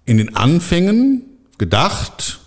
in 0.06 0.18
den 0.18 0.36
Anfängen 0.36 1.24
gedacht 1.58 2.40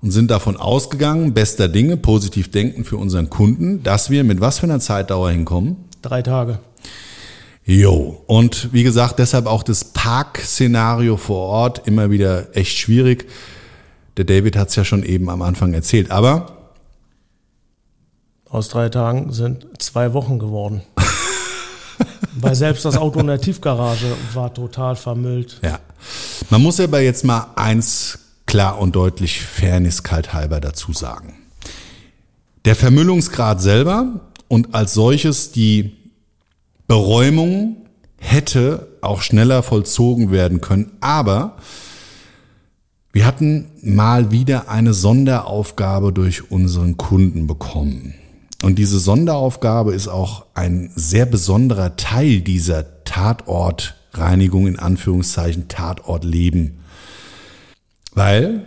und 0.00 0.10
sind 0.10 0.30
davon 0.30 0.56
ausgegangen, 0.56 1.34
bester 1.34 1.68
Dinge, 1.68 1.96
positiv 1.96 2.50
denken 2.50 2.84
für 2.84 2.96
unseren 2.96 3.28
Kunden, 3.28 3.82
dass 3.82 4.10
wir 4.10 4.22
mit 4.22 4.40
was 4.40 4.60
für 4.60 4.66
einer 4.66 4.80
Zeitdauer 4.80 5.30
hinkommen? 5.30 5.76
Drei 6.02 6.22
Tage. 6.22 6.60
Jo, 7.68 8.22
und 8.28 8.72
wie 8.72 8.84
gesagt, 8.84 9.18
deshalb 9.18 9.46
auch 9.46 9.64
das 9.64 9.82
Parkszenario 9.86 11.16
vor 11.16 11.48
Ort 11.48 11.88
immer 11.88 12.12
wieder 12.12 12.56
echt 12.56 12.78
schwierig. 12.78 13.28
Der 14.16 14.24
David 14.24 14.56
hat 14.56 14.68
es 14.68 14.76
ja 14.76 14.84
schon 14.84 15.02
eben 15.02 15.28
am 15.28 15.42
Anfang 15.42 15.74
erzählt, 15.74 16.12
aber 16.12 16.74
aus 18.48 18.68
drei 18.68 18.88
Tagen 18.88 19.32
sind 19.32 19.66
zwei 19.78 20.12
Wochen 20.12 20.38
geworden. 20.38 20.82
Weil 22.38 22.54
selbst 22.54 22.84
das 22.84 22.96
Auto 22.96 23.18
in 23.18 23.26
der 23.26 23.40
Tiefgarage 23.40 24.12
war 24.32 24.54
total 24.54 24.94
vermüllt. 24.94 25.58
Ja. 25.64 25.80
Man 26.50 26.62
muss 26.62 26.78
aber 26.78 27.00
jetzt 27.00 27.24
mal 27.24 27.48
eins 27.56 28.20
klar 28.46 28.78
und 28.78 28.94
deutlich 28.94 29.40
Fairness 29.40 30.04
halber 30.08 30.60
dazu 30.60 30.92
sagen. 30.92 31.34
Der 32.64 32.76
Vermüllungsgrad 32.76 33.60
selber 33.60 34.20
und 34.46 34.72
als 34.72 34.94
solches 34.94 35.50
die 35.50 36.05
Beräumung 36.86 37.76
hätte 38.18 38.88
auch 39.00 39.22
schneller 39.22 39.62
vollzogen 39.62 40.30
werden 40.30 40.60
können, 40.60 40.92
aber 41.00 41.56
wir 43.12 43.26
hatten 43.26 43.70
mal 43.82 44.30
wieder 44.30 44.68
eine 44.68 44.92
Sonderaufgabe 44.92 46.12
durch 46.12 46.50
unseren 46.50 46.96
Kunden 46.96 47.46
bekommen. 47.46 48.14
Und 48.62 48.78
diese 48.78 48.98
Sonderaufgabe 48.98 49.94
ist 49.94 50.08
auch 50.08 50.46
ein 50.54 50.90
sehr 50.94 51.26
besonderer 51.26 51.96
Teil 51.96 52.40
dieser 52.40 53.04
Tatortreinigung 53.04 54.66
in 54.66 54.78
Anführungszeichen 54.78 55.68
Tatortleben. 55.68 56.80
Weil, 58.12 58.66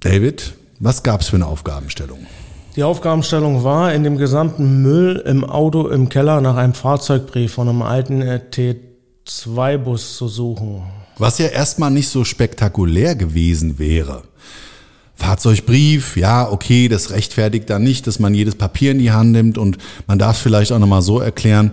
David, 0.00 0.54
was 0.78 1.02
gab 1.02 1.20
es 1.20 1.28
für 1.28 1.36
eine 1.36 1.46
Aufgabenstellung? 1.46 2.26
Die 2.74 2.84
Aufgabenstellung 2.84 3.64
war, 3.64 3.92
in 3.92 4.02
dem 4.02 4.16
gesamten 4.16 4.80
Müll 4.80 5.22
im 5.26 5.44
Auto 5.44 5.88
im 5.88 6.08
Keller 6.08 6.40
nach 6.40 6.56
einem 6.56 6.72
Fahrzeugbrief 6.72 7.52
von 7.52 7.68
einem 7.68 7.82
alten 7.82 8.22
äh, 8.22 8.40
T2-Bus 8.50 10.16
zu 10.16 10.26
suchen. 10.26 10.82
Was 11.18 11.36
ja 11.36 11.48
erstmal 11.48 11.90
nicht 11.90 12.08
so 12.08 12.24
spektakulär 12.24 13.14
gewesen 13.14 13.78
wäre. 13.78 14.22
Fahrzeugbrief, 15.14 16.16
ja, 16.16 16.50
okay, 16.50 16.88
das 16.88 17.10
rechtfertigt 17.10 17.68
dann 17.68 17.82
nicht, 17.82 18.06
dass 18.06 18.18
man 18.18 18.32
jedes 18.32 18.54
Papier 18.54 18.92
in 18.92 18.98
die 18.98 19.12
Hand 19.12 19.32
nimmt 19.32 19.58
und 19.58 19.76
man 20.06 20.18
darf 20.18 20.38
vielleicht 20.38 20.72
auch 20.72 20.78
nochmal 20.78 21.02
so 21.02 21.20
erklären. 21.20 21.72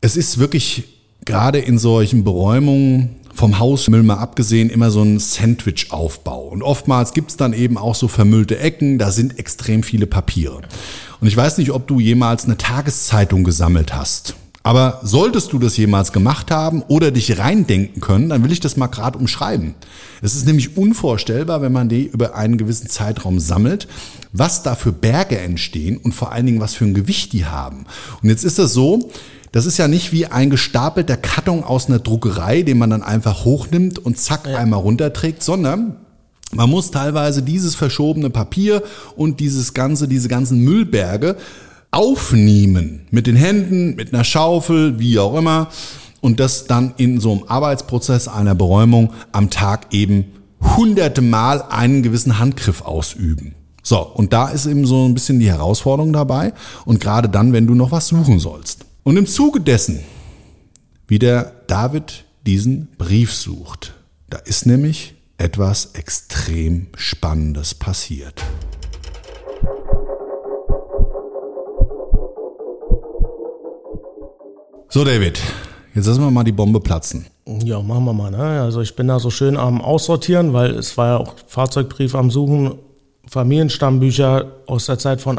Es 0.00 0.16
ist 0.16 0.38
wirklich 0.38 0.84
gerade 1.26 1.58
in 1.58 1.76
solchen 1.76 2.24
Beräumungen 2.24 3.16
vom 3.34 3.58
Hausmüll 3.58 4.02
mal 4.02 4.18
abgesehen 4.18 4.70
immer 4.70 4.90
so 4.90 5.02
ein 5.02 5.18
Sandwich-Aufbau. 5.18 6.48
Und 6.48 6.62
oftmals 6.62 7.12
gibt's 7.12 7.36
dann 7.36 7.52
eben 7.52 7.76
auch 7.76 7.94
so 7.94 8.08
vermüllte 8.08 8.58
Ecken, 8.58 8.98
da 8.98 9.10
sind 9.10 9.38
extrem 9.38 9.82
viele 9.82 10.06
Papiere. 10.06 10.62
Und 11.20 11.28
ich 11.28 11.36
weiß 11.36 11.58
nicht, 11.58 11.72
ob 11.72 11.86
du 11.86 12.00
jemals 12.00 12.44
eine 12.44 12.56
Tageszeitung 12.56 13.44
gesammelt 13.44 13.94
hast. 13.94 14.34
Aber 14.66 15.00
solltest 15.02 15.52
du 15.52 15.58
das 15.58 15.76
jemals 15.76 16.10
gemacht 16.10 16.50
haben 16.50 16.82
oder 16.88 17.10
dich 17.10 17.38
reindenken 17.38 18.00
können, 18.00 18.30
dann 18.30 18.42
will 18.42 18.50
ich 18.50 18.60
das 18.60 18.78
mal 18.78 18.86
gerade 18.86 19.18
umschreiben. 19.18 19.74
Es 20.22 20.34
ist 20.34 20.46
nämlich 20.46 20.78
unvorstellbar, 20.78 21.60
wenn 21.60 21.72
man 21.72 21.90
die 21.90 22.06
über 22.06 22.34
einen 22.34 22.56
gewissen 22.56 22.88
Zeitraum 22.88 23.40
sammelt, 23.40 23.88
was 24.32 24.62
da 24.62 24.74
für 24.74 24.90
Berge 24.90 25.38
entstehen 25.38 25.98
und 25.98 26.12
vor 26.12 26.32
allen 26.32 26.46
Dingen, 26.46 26.60
was 26.60 26.74
für 26.74 26.86
ein 26.86 26.94
Gewicht 26.94 27.34
die 27.34 27.44
haben. 27.44 27.84
Und 28.22 28.30
jetzt 28.30 28.42
ist 28.42 28.58
das 28.58 28.72
so, 28.72 29.10
das 29.54 29.66
ist 29.66 29.78
ja 29.78 29.86
nicht 29.86 30.10
wie 30.10 30.26
ein 30.26 30.50
gestapelter 30.50 31.16
Karton 31.16 31.62
aus 31.62 31.86
einer 31.86 32.00
Druckerei, 32.00 32.62
den 32.62 32.76
man 32.76 32.90
dann 32.90 33.04
einfach 33.04 33.44
hochnimmt 33.44 34.00
und 34.00 34.18
zack 34.18 34.48
ja. 34.48 34.58
einmal 34.58 34.80
runterträgt, 34.80 35.44
sondern 35.44 35.94
man 36.50 36.68
muss 36.68 36.90
teilweise 36.90 37.40
dieses 37.40 37.76
verschobene 37.76 38.30
Papier 38.30 38.82
und 39.14 39.38
dieses 39.38 39.72
ganze, 39.72 40.08
diese 40.08 40.26
ganzen 40.26 40.58
Müllberge 40.64 41.36
aufnehmen 41.92 43.06
mit 43.12 43.28
den 43.28 43.36
Händen, 43.36 43.94
mit 43.94 44.12
einer 44.12 44.24
Schaufel, 44.24 44.98
wie 44.98 45.20
auch 45.20 45.38
immer, 45.38 45.68
und 46.20 46.40
das 46.40 46.64
dann 46.64 46.92
in 46.96 47.20
so 47.20 47.30
einem 47.30 47.44
Arbeitsprozess 47.46 48.26
einer 48.26 48.56
Beräumung 48.56 49.12
am 49.30 49.50
Tag 49.50 49.94
eben 49.94 50.32
hunderte 50.76 51.22
Mal 51.22 51.62
einen 51.62 52.02
gewissen 52.02 52.40
Handgriff 52.40 52.82
ausüben. 52.82 53.54
So, 53.84 54.00
und 54.00 54.32
da 54.32 54.48
ist 54.48 54.66
eben 54.66 54.84
so 54.84 55.06
ein 55.06 55.14
bisschen 55.14 55.38
die 55.38 55.48
Herausforderung 55.48 56.12
dabei 56.12 56.54
und 56.84 56.98
gerade 56.98 57.28
dann, 57.28 57.52
wenn 57.52 57.68
du 57.68 57.76
noch 57.76 57.92
was 57.92 58.08
suchen 58.08 58.40
sollst. 58.40 58.86
Und 59.04 59.18
im 59.18 59.26
Zuge 59.26 59.60
dessen, 59.60 60.00
wie 61.06 61.18
der 61.18 61.52
David 61.66 62.24
diesen 62.46 62.88
Brief 62.96 63.34
sucht, 63.34 63.92
da 64.30 64.38
ist 64.38 64.64
nämlich 64.64 65.14
etwas 65.36 65.92
extrem 65.92 66.86
Spannendes 66.96 67.74
passiert. 67.74 68.42
So, 74.88 75.04
David, 75.04 75.38
jetzt 75.94 76.06
lassen 76.06 76.22
wir 76.22 76.30
mal 76.30 76.44
die 76.44 76.52
Bombe 76.52 76.80
platzen. 76.80 77.26
Ja, 77.46 77.82
machen 77.82 78.04
wir 78.06 78.14
mal. 78.14 78.30
Ne? 78.30 78.62
Also 78.62 78.80
ich 78.80 78.96
bin 78.96 79.08
da 79.08 79.18
so 79.18 79.28
schön 79.28 79.58
am 79.58 79.82
Aussortieren, 79.82 80.54
weil 80.54 80.70
es 80.70 80.96
war 80.96 81.08
ja 81.08 81.16
auch 81.18 81.34
Fahrzeugbrief 81.46 82.14
am 82.14 82.30
Suchen, 82.30 82.78
Familienstammbücher 83.26 84.62
aus 84.66 84.86
der 84.86 84.98
Zeit 84.98 85.20
von 85.20 85.38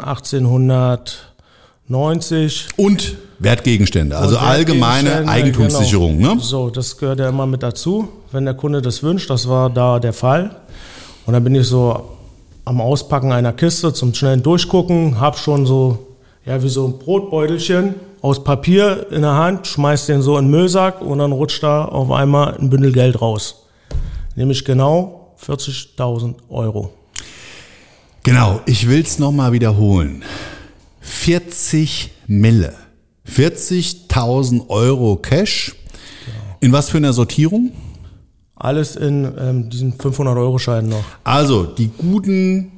1890. 1.88 2.68
Und 2.76 3.16
Wertgegenstände, 3.38 4.16
also 4.16 4.36
Und 4.36 4.42
allgemeine 4.42 5.08
Wertgegenstände, 5.08 5.30
Eigentumssicherung. 5.30 6.18
Genau. 6.18 6.34
Ne? 6.34 6.40
So, 6.40 6.70
das 6.70 6.96
gehört 6.96 7.20
ja 7.20 7.28
immer 7.28 7.46
mit 7.46 7.62
dazu, 7.62 8.08
wenn 8.32 8.44
der 8.44 8.54
Kunde 8.54 8.82
das 8.82 9.02
wünscht. 9.02 9.30
Das 9.30 9.48
war 9.48 9.70
da 9.70 9.98
der 9.98 10.12
Fall. 10.12 10.56
Und 11.26 11.34
dann 11.34 11.44
bin 11.44 11.54
ich 11.54 11.66
so 11.66 12.16
am 12.64 12.80
Auspacken 12.80 13.32
einer 13.32 13.52
Kiste 13.52 13.92
zum 13.92 14.14
schnellen 14.14 14.42
Durchgucken, 14.42 15.20
habe 15.20 15.36
schon 15.38 15.66
so, 15.66 15.98
ja, 16.44 16.62
wie 16.62 16.68
so 16.68 16.86
ein 16.86 16.98
Brotbeutelchen 16.98 17.94
aus 18.22 18.42
Papier 18.42 19.06
in 19.10 19.22
der 19.22 19.34
Hand, 19.34 19.66
schmeißt 19.66 20.08
den 20.08 20.22
so 20.22 20.36
in 20.36 20.46
den 20.46 20.50
Müllsack 20.50 21.00
und 21.00 21.18
dann 21.18 21.30
rutscht 21.30 21.62
da 21.62 21.84
auf 21.84 22.10
einmal 22.10 22.56
ein 22.58 22.70
Bündel 22.70 22.92
Geld 22.92 23.20
raus. 23.20 23.66
Nämlich 24.34 24.64
genau 24.64 25.34
40.000 25.40 26.34
Euro. 26.48 26.92
Genau, 28.24 28.60
ich 28.66 28.88
will 28.88 29.02
es 29.02 29.20
nochmal 29.20 29.52
wiederholen. 29.52 30.24
40 31.06 32.10
Mille. 32.26 32.74
40.000 33.30 34.68
Euro 34.68 35.16
Cash. 35.16 35.74
In 36.60 36.72
was 36.72 36.90
für 36.90 36.96
einer 36.98 37.12
Sortierung? 37.12 37.72
Alles 38.56 38.96
in 38.96 39.32
ähm, 39.38 39.70
diesen 39.70 39.94
500-Euro-Scheinen 39.98 40.90
noch. 40.90 41.04
Also 41.24 41.64
die 41.64 41.88
guten 41.88 42.72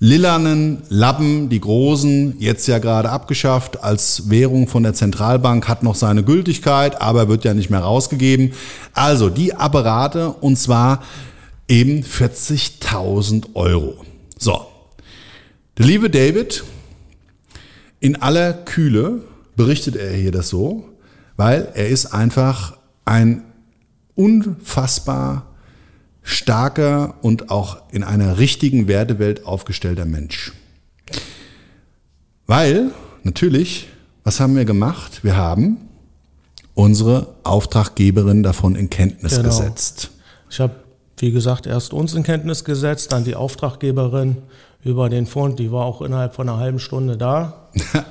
lilanen 0.00 0.82
Lappen, 0.88 1.48
die 1.48 1.60
großen, 1.60 2.36
jetzt 2.40 2.66
ja 2.66 2.78
gerade 2.78 3.10
abgeschafft 3.10 3.82
als 3.84 4.28
Währung 4.30 4.66
von 4.66 4.82
der 4.82 4.94
Zentralbank, 4.94 5.68
hat 5.68 5.82
noch 5.82 5.94
seine 5.94 6.24
Gültigkeit, 6.24 7.00
aber 7.00 7.28
wird 7.28 7.44
ja 7.44 7.54
nicht 7.54 7.70
mehr 7.70 7.80
rausgegeben. 7.80 8.52
Also 8.94 9.30
die 9.30 9.54
Apparate 9.54 10.30
und 10.30 10.56
zwar 10.56 11.02
eben 11.68 12.02
40.000 12.02 13.54
Euro. 13.54 13.94
So, 14.38 14.66
der 15.78 15.86
liebe 15.86 16.10
David, 16.10 16.64
in 18.04 18.20
aller 18.20 18.52
Kühle 18.52 19.22
berichtet 19.56 19.96
er 19.96 20.12
hier 20.12 20.30
das 20.30 20.50
so, 20.50 20.90
weil 21.38 21.72
er 21.72 21.88
ist 21.88 22.04
einfach 22.12 22.76
ein 23.06 23.42
unfassbar 24.14 25.46
starker 26.22 27.14
und 27.22 27.48
auch 27.50 27.78
in 27.92 28.04
einer 28.04 28.36
richtigen 28.36 28.88
Wertewelt 28.88 29.46
aufgestellter 29.46 30.04
Mensch. 30.04 30.52
Weil, 32.46 32.90
natürlich, 33.22 33.88
was 34.22 34.38
haben 34.38 34.54
wir 34.54 34.66
gemacht? 34.66 35.24
Wir 35.24 35.38
haben 35.38 35.78
unsere 36.74 37.34
Auftraggeberin 37.42 38.42
davon 38.42 38.76
in 38.76 38.90
Kenntnis 38.90 39.36
genau. 39.36 39.48
gesetzt. 39.48 40.10
Ich 40.50 40.60
habe, 40.60 40.74
wie 41.18 41.30
gesagt, 41.30 41.66
erst 41.66 41.92
uns 41.92 42.14
in 42.14 42.22
Kenntnis 42.22 42.64
gesetzt, 42.64 43.12
dann 43.12 43.24
die 43.24 43.36
Auftraggeberin 43.36 44.38
über 44.82 45.08
den 45.08 45.26
Fond, 45.26 45.58
die 45.58 45.72
war 45.72 45.84
auch 45.84 46.02
innerhalb 46.02 46.34
von 46.34 46.48
einer 46.48 46.58
halben 46.58 46.78
Stunde 46.78 47.16
da. 47.16 47.68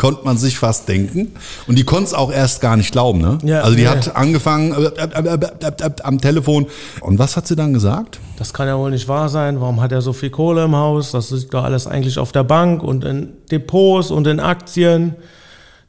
konnte 0.00 0.24
man 0.24 0.38
sich 0.38 0.58
fast 0.58 0.88
denken. 0.88 1.32
Und 1.66 1.78
die 1.78 1.84
konnte 1.84 2.04
es 2.04 2.14
auch 2.14 2.32
erst 2.32 2.60
gar 2.60 2.76
nicht 2.76 2.90
glauben. 2.90 3.20
Ne? 3.20 3.38
Ja, 3.44 3.60
also 3.60 3.76
die 3.76 3.82
ja. 3.82 3.90
hat 3.90 4.16
angefangen 4.16 4.72
äh, 4.72 4.86
äh, 4.86 5.34
äh, 5.34 5.90
am 6.02 6.20
Telefon. 6.20 6.66
Und 7.00 7.18
was 7.18 7.36
hat 7.36 7.46
sie 7.46 7.54
dann 7.54 7.74
gesagt? 7.74 8.18
Das 8.38 8.54
kann 8.54 8.66
ja 8.66 8.78
wohl 8.78 8.90
nicht 8.90 9.06
wahr 9.06 9.28
sein. 9.28 9.60
Warum 9.60 9.80
hat 9.80 9.92
er 9.92 10.00
so 10.00 10.12
viel 10.12 10.30
Kohle 10.30 10.64
im 10.64 10.74
Haus? 10.74 11.12
Das 11.12 11.30
liegt 11.30 11.52
doch 11.52 11.64
alles 11.64 11.86
eigentlich 11.86 12.18
auf 12.18 12.32
der 12.32 12.44
Bank 12.44 12.82
und 12.82 13.04
in 13.04 13.34
Depots 13.50 14.10
und 14.10 14.26
in 14.26 14.40
Aktien. 14.40 15.16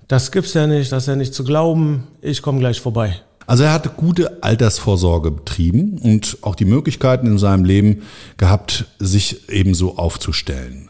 Das 0.10 0.32
gibt's 0.32 0.54
ja 0.54 0.68
nicht, 0.68 0.92
das 0.92 1.04
ist 1.04 1.08
ja 1.08 1.16
nicht 1.16 1.34
zu 1.34 1.46
glauben. 1.46 2.08
Ich 2.22 2.42
komme 2.42 2.60
gleich 2.60 2.82
vorbei. 2.82 3.16
Also 3.48 3.64
er 3.64 3.74
hat 3.74 3.98
gute 3.98 4.44
Altersvorsorge 4.44 5.32
betrieben 5.32 5.98
und 5.98 6.38
auch 6.42 6.56
die 6.56 6.66
Möglichkeiten 6.66 7.28
in 7.28 7.38
seinem 7.38 7.66
Leben 7.66 8.04
gehabt, 8.38 8.86
sich 9.00 9.50
ebenso 9.50 9.98
aufzustellen. 9.98 10.90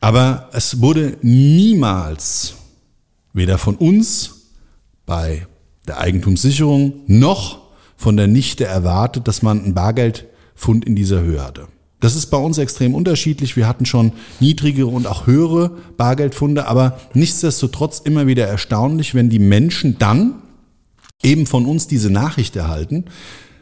Aber 0.00 0.48
es 0.52 0.80
wurde 0.80 1.18
niemals, 1.20 2.54
weder 3.32 3.58
von 3.58 3.76
uns 3.76 4.46
bei 5.04 5.46
der 5.86 5.98
Eigentumssicherung 5.98 7.02
noch 7.06 7.60
von 7.96 8.16
der 8.16 8.26
Nichte 8.26 8.64
erwartet, 8.64 9.28
dass 9.28 9.42
man 9.42 9.62
einen 9.62 9.74
Bargeldfund 9.74 10.84
in 10.84 10.96
dieser 10.96 11.20
Höhe 11.20 11.44
hatte. 11.44 11.68
Das 12.00 12.16
ist 12.16 12.26
bei 12.26 12.38
uns 12.38 12.56
extrem 12.56 12.94
unterschiedlich. 12.94 13.56
Wir 13.56 13.68
hatten 13.68 13.84
schon 13.84 14.12
niedrigere 14.40 14.86
und 14.86 15.06
auch 15.06 15.26
höhere 15.26 15.72
Bargeldfunde, 15.98 16.66
aber 16.66 16.98
nichtsdestotrotz 17.12 17.98
immer 17.98 18.26
wieder 18.26 18.46
erstaunlich, 18.46 19.14
wenn 19.14 19.28
die 19.28 19.38
Menschen 19.38 19.98
dann 19.98 20.36
eben 21.22 21.46
von 21.46 21.66
uns 21.66 21.86
diese 21.86 22.10
Nachricht 22.10 22.56
erhalten. 22.56 23.06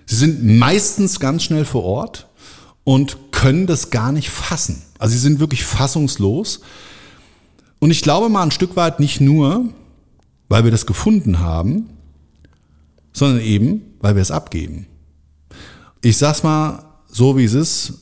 Sie 0.06 0.16
sind 0.16 0.44
meistens 0.44 1.20
ganz 1.20 1.42
schnell 1.42 1.64
vor 1.64 1.84
Ort 1.84 2.28
und 2.84 3.32
können 3.32 3.66
das 3.66 3.90
gar 3.90 4.12
nicht 4.12 4.30
fassen. 4.30 4.82
Also 4.98 5.12
sie 5.12 5.20
sind 5.20 5.40
wirklich 5.40 5.64
fassungslos. 5.64 6.60
Und 7.78 7.90
ich 7.90 8.02
glaube 8.02 8.28
mal 8.28 8.42
ein 8.42 8.50
Stück 8.50 8.76
weit 8.76 9.00
nicht 9.00 9.20
nur, 9.20 9.66
weil 10.48 10.64
wir 10.64 10.70
das 10.70 10.86
gefunden 10.86 11.40
haben, 11.40 11.90
sondern 13.12 13.40
eben, 13.40 13.82
weil 14.00 14.14
wir 14.14 14.22
es 14.22 14.30
abgeben. 14.30 14.86
Ich 16.02 16.16
sag's 16.16 16.42
mal 16.42 16.84
so, 17.06 17.36
wie 17.36 17.44
es 17.44 17.54
ist. 17.54 17.94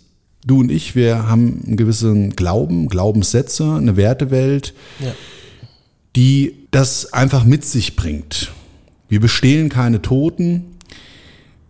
Du 0.44 0.60
und 0.60 0.70
ich, 0.70 0.94
wir 0.94 1.28
haben 1.28 1.62
einen 1.66 1.76
gewissen 1.76 2.36
Glauben, 2.36 2.88
Glaubenssätze, 2.88 3.74
eine 3.74 3.96
Wertewelt, 3.96 4.74
ja. 5.00 5.12
die 6.14 6.68
das 6.70 7.12
einfach 7.12 7.44
mit 7.44 7.64
sich 7.64 7.96
bringt. 7.96 8.52
Wir 9.08 9.20
bestehlen 9.20 9.68
keine 9.68 10.02
Toten. 10.02 10.76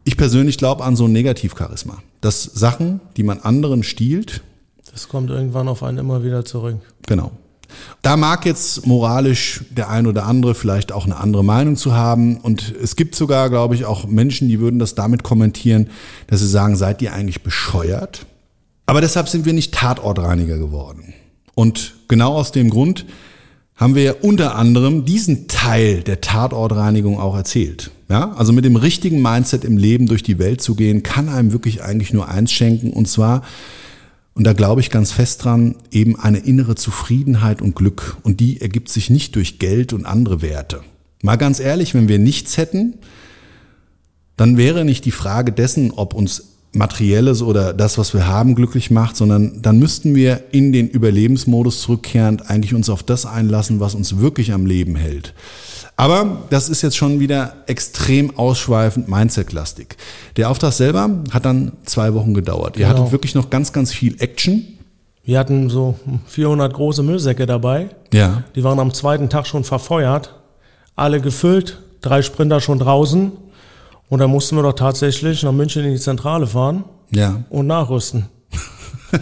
Ich 0.05 0.17
persönlich 0.17 0.59
glaube 0.59 0.85
an 0.85 0.97
so 0.97 1.07
ein 1.07 1.13
Negativcharisma 1.13 2.03
dass 2.27 2.43
Sachen, 2.43 3.01
die 3.17 3.23
man 3.23 3.39
anderen 3.41 3.85
stiehlt, 3.85 4.43
das 4.93 5.09
kommt 5.09 5.31
irgendwann 5.31 5.69
auf 5.69 5.83
einen 5.83 5.99
immer 5.99 6.25
wieder 6.25 6.45
zurück. 6.45 6.79
Genau. 7.07 7.31
Da 8.03 8.17
mag 8.17 8.47
jetzt 8.47 8.87
moralisch 8.87 9.65
der 9.71 9.91
ein 9.91 10.07
oder 10.07 10.25
andere 10.25 10.55
vielleicht 10.55 10.91
auch 10.91 11.05
eine 11.05 11.19
andere 11.19 11.45
Meinung 11.45 11.77
zu 11.77 11.95
haben. 11.95 12.39
Und 12.39 12.75
es 12.83 12.97
gibt 12.97 13.15
sogar, 13.15 13.51
glaube 13.51 13.75
ich, 13.75 13.85
auch 13.85 14.07
Menschen, 14.07 14.49
die 14.49 14.59
würden 14.59 14.79
das 14.79 14.95
damit 14.95 15.23
kommentieren, 15.23 15.91
dass 16.29 16.41
sie 16.41 16.49
sagen, 16.49 16.77
seid 16.77 17.03
ihr 17.03 17.13
eigentlich 17.13 17.43
bescheuert? 17.43 18.27
Aber 18.87 19.01
deshalb 19.01 19.29
sind 19.29 19.45
wir 19.45 19.53
nicht 19.53 19.75
Tatortreiniger 19.75 20.59
geworden. 20.59 21.13
Und 21.55 21.95
genau 22.09 22.35
aus 22.35 22.51
dem 22.53 22.71
Grund 22.71 23.05
haben 23.77 23.95
wir 23.95 24.25
unter 24.25 24.57
anderem 24.57 25.05
diesen 25.05 25.49
Teil 25.49 26.03
der 26.03 26.21
Tatortreinigung 26.23 27.21
auch 27.21 27.37
erzählt. 27.37 27.91
Ja, 28.09 28.33
also 28.33 28.53
mit 28.53 28.65
dem 28.65 28.77
richtigen 28.77 29.21
Mindset 29.21 29.65
im 29.65 29.77
Leben 29.77 30.07
durch 30.07 30.23
die 30.23 30.39
Welt 30.39 30.63
zu 30.63 30.75
gehen, 30.75 31.03
kann 31.03 31.29
einem 31.29 31.53
wirklich 31.53 31.83
eigentlich 31.83 32.13
nur 32.13 32.29
eins 32.29 32.53
schenken 32.53 32.91
und 32.91 33.07
zwar, 33.07 33.43
und 34.35 34.45
da 34.45 34.53
glaube 34.53 34.81
ich 34.81 34.91
ganz 34.91 35.13
fest 35.13 35.45
dran, 35.45 35.77
eben 35.91 36.19
eine 36.19 36.39
innere 36.39 36.75
Zufriedenheit 36.75 37.63
und 37.63 37.75
Glück. 37.75 38.19
Und 38.23 38.39
die 38.39 38.61
ergibt 38.61 38.91
sich 38.91 39.09
nicht 39.09 39.35
durch 39.35 39.59
Geld 39.59 39.95
und 39.95 40.05
andere 40.05 40.43
Werte. 40.43 40.83
Mal 41.23 41.37
ganz 41.37 41.59
ehrlich, 41.59 41.95
wenn 41.95 42.09
wir 42.09 42.19
nichts 42.19 42.59
hätten, 42.59 42.99
dann 44.37 44.59
wäre 44.59 44.85
nicht 44.85 45.07
die 45.07 45.11
Frage 45.11 45.53
dessen, 45.53 45.91
ob 45.91 46.13
uns 46.13 46.56
Materielles 46.77 47.43
oder 47.43 47.73
das, 47.73 47.99
was 47.99 48.15
wir 48.15 48.27
haben, 48.27 48.55
glücklich 48.55 48.91
macht, 48.91 49.17
sondern 49.17 49.61
dann 49.63 49.79
müssten 49.79 50.15
wir 50.15 50.43
in 50.53 50.73
den 50.73 50.89
Überlebensmodus 50.89 51.81
zurückkehrend 51.83 52.51
eigentlich 52.51 52.75
uns 52.75 52.89
auf 52.91 53.03
das 53.03 53.27
einlassen, 53.27 53.81
was 53.81 53.95
uns 53.95 54.19
wirklich 54.19 54.53
am 54.53 54.67
Leben 54.67 54.97
hält. 54.97 55.35
Aber 55.97 56.43
das 56.51 56.69
ist 56.69 56.83
jetzt 56.83 56.97
schon 56.97 57.21
wieder 57.21 57.55
extrem 57.67 58.37
ausschweifend 58.39 59.09
Mindset-lastig. 59.09 59.97
Der 60.37 60.51
Auftrag 60.51 60.73
selber 60.73 61.09
hat 61.31 61.47
dann 61.47 61.73
zwei 61.87 62.13
Wochen 62.13 62.35
gedauert. 62.35 62.77
Ihr 62.77 62.87
Genau. 62.87 62.99
hattet 63.01 63.13
wirklich 63.13 63.35
noch 63.35 63.49
ganz, 63.49 63.73
ganz 63.73 63.93
viel 63.93 64.17
Action. 64.21 64.63
Wir 65.25 65.39
hatten 65.39 65.71
so 65.71 65.97
400 66.27 66.73
große 66.73 67.03
Müllsäcke 67.03 67.47
dabei. 67.47 67.89
Ja. 68.13 68.45
Die 68.55 68.63
waren 68.63 68.79
am 68.79 68.93
zweiten 68.93 69.29
Tag 69.31 69.47
schon 69.47 69.65
verfeuert, 69.65 70.35
alle 70.95 71.21
gefüllt, 71.21 71.79
drei 72.03 72.23
Sprinter 72.23 72.61
schon 72.61 72.79
draußen. 72.79 73.33
Und 74.09 74.21
dann 74.21 74.31
mussten 74.31 74.57
wir 74.57 74.63
doch 74.63 74.73
tatsächlich 74.75 75.43
nach 75.43 75.53
München 75.53 75.85
in 75.85 75.93
die 75.93 76.01
Zentrale 76.01 76.47
fahren 76.47 76.85
Ja. 77.11 77.43
und 77.51 77.67
nachrüsten. 77.67 78.27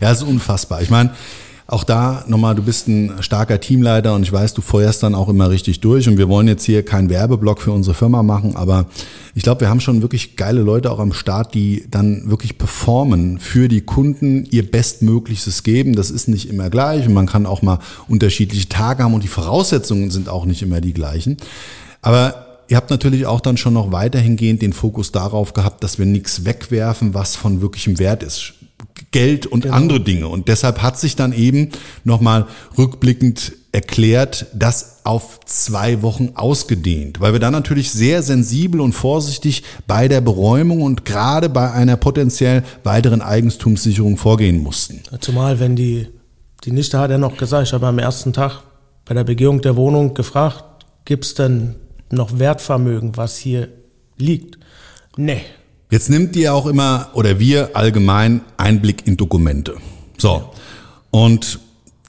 Ja, 0.00 0.12
ist 0.12 0.22
unfassbar. 0.22 0.80
Ich 0.82 0.90
meine, 0.90 1.10
auch 1.66 1.82
da 1.84 2.24
nochmal, 2.28 2.54
du 2.54 2.62
bist 2.62 2.86
ein 2.88 3.14
starker 3.20 3.60
Teamleiter 3.60 4.14
und 4.14 4.22
ich 4.22 4.32
weiß, 4.32 4.54
du 4.54 4.62
feuerst 4.62 5.02
dann 5.02 5.14
auch 5.14 5.28
immer 5.28 5.50
richtig 5.50 5.80
durch 5.80 6.08
und 6.08 6.16
wir 6.16 6.28
wollen 6.28 6.46
jetzt 6.48 6.64
hier 6.64 6.84
keinen 6.84 7.10
Werbeblock 7.10 7.60
für 7.60 7.72
unsere 7.72 7.94
Firma 7.94 8.22
machen, 8.22 8.56
aber 8.56 8.86
ich 9.34 9.42
glaube, 9.42 9.62
wir 9.62 9.68
haben 9.68 9.80
schon 9.80 10.00
wirklich 10.00 10.36
geile 10.36 10.60
Leute 10.62 10.90
auch 10.90 10.98
am 11.00 11.12
Start, 11.12 11.52
die 11.52 11.84
dann 11.90 12.30
wirklich 12.30 12.56
performen 12.58 13.38
für 13.40 13.68
die 13.68 13.80
Kunden, 13.82 14.46
ihr 14.50 14.70
Bestmöglichstes 14.70 15.62
geben. 15.62 15.94
Das 15.94 16.10
ist 16.10 16.28
nicht 16.28 16.48
immer 16.48 16.70
gleich 16.70 17.06
und 17.06 17.12
man 17.12 17.26
kann 17.26 17.44
auch 17.44 17.60
mal 17.60 17.80
unterschiedliche 18.08 18.68
Tage 18.68 19.02
haben 19.02 19.14
und 19.14 19.24
die 19.24 19.28
Voraussetzungen 19.28 20.10
sind 20.10 20.28
auch 20.28 20.44
nicht 20.46 20.62
immer 20.62 20.80
die 20.80 20.94
gleichen. 20.94 21.36
Aber 22.00 22.47
Ihr 22.68 22.76
habt 22.76 22.90
natürlich 22.90 23.24
auch 23.24 23.40
dann 23.40 23.56
schon 23.56 23.72
noch 23.72 23.92
weiterhingehend 23.92 24.60
den 24.60 24.74
Fokus 24.74 25.10
darauf 25.10 25.54
gehabt, 25.54 25.82
dass 25.82 25.98
wir 25.98 26.04
nichts 26.04 26.44
wegwerfen, 26.44 27.14
was 27.14 27.34
von 27.34 27.62
wirklichem 27.62 27.98
Wert 27.98 28.22
ist. 28.22 28.54
Geld 29.10 29.46
und 29.46 29.66
andere 29.66 30.00
Dinge. 30.00 30.28
Und 30.28 30.48
deshalb 30.48 30.82
hat 30.82 30.98
sich 30.98 31.16
dann 31.16 31.32
eben 31.32 31.70
nochmal 32.04 32.46
rückblickend 32.76 33.52
erklärt, 33.72 34.46
das 34.54 35.00
auf 35.04 35.40
zwei 35.46 36.02
Wochen 36.02 36.32
ausgedehnt, 36.34 37.20
weil 37.20 37.32
wir 37.32 37.40
dann 37.40 37.52
natürlich 37.52 37.90
sehr 37.90 38.22
sensibel 38.22 38.80
und 38.80 38.92
vorsichtig 38.92 39.62
bei 39.86 40.08
der 40.08 40.20
Beräumung 40.20 40.82
und 40.82 41.04
gerade 41.04 41.48
bei 41.48 41.70
einer 41.72 41.96
potenziell 41.96 42.64
weiteren 42.84 43.22
Eigentumssicherung 43.22 44.16
vorgehen 44.16 44.62
mussten. 44.62 45.02
Zumal, 45.20 45.60
wenn 45.60 45.76
die, 45.76 46.08
die 46.64 46.72
Nichte 46.72 46.98
hat 46.98 47.10
ja 47.10 47.18
noch 47.18 47.36
gesagt, 47.36 47.68
ich 47.68 47.72
habe 47.72 47.86
am 47.86 47.98
ersten 47.98 48.32
Tag 48.32 48.62
bei 49.04 49.14
der 49.14 49.24
Begehung 49.24 49.62
der 49.62 49.76
Wohnung 49.76 50.12
gefragt, 50.14 50.64
gibt's 51.04 51.34
denn 51.34 51.76
noch 52.10 52.38
Wertvermögen, 52.38 53.16
was 53.16 53.36
hier 53.36 53.68
liegt? 54.16 54.58
Nee. 55.16 55.42
Jetzt 55.90 56.10
nimmt 56.10 56.36
ihr 56.36 56.54
auch 56.54 56.66
immer 56.66 57.10
oder 57.14 57.38
wir 57.38 57.70
allgemein 57.74 58.42
Einblick 58.56 59.06
in 59.06 59.16
Dokumente. 59.16 59.76
So. 60.18 60.50
Und 61.10 61.60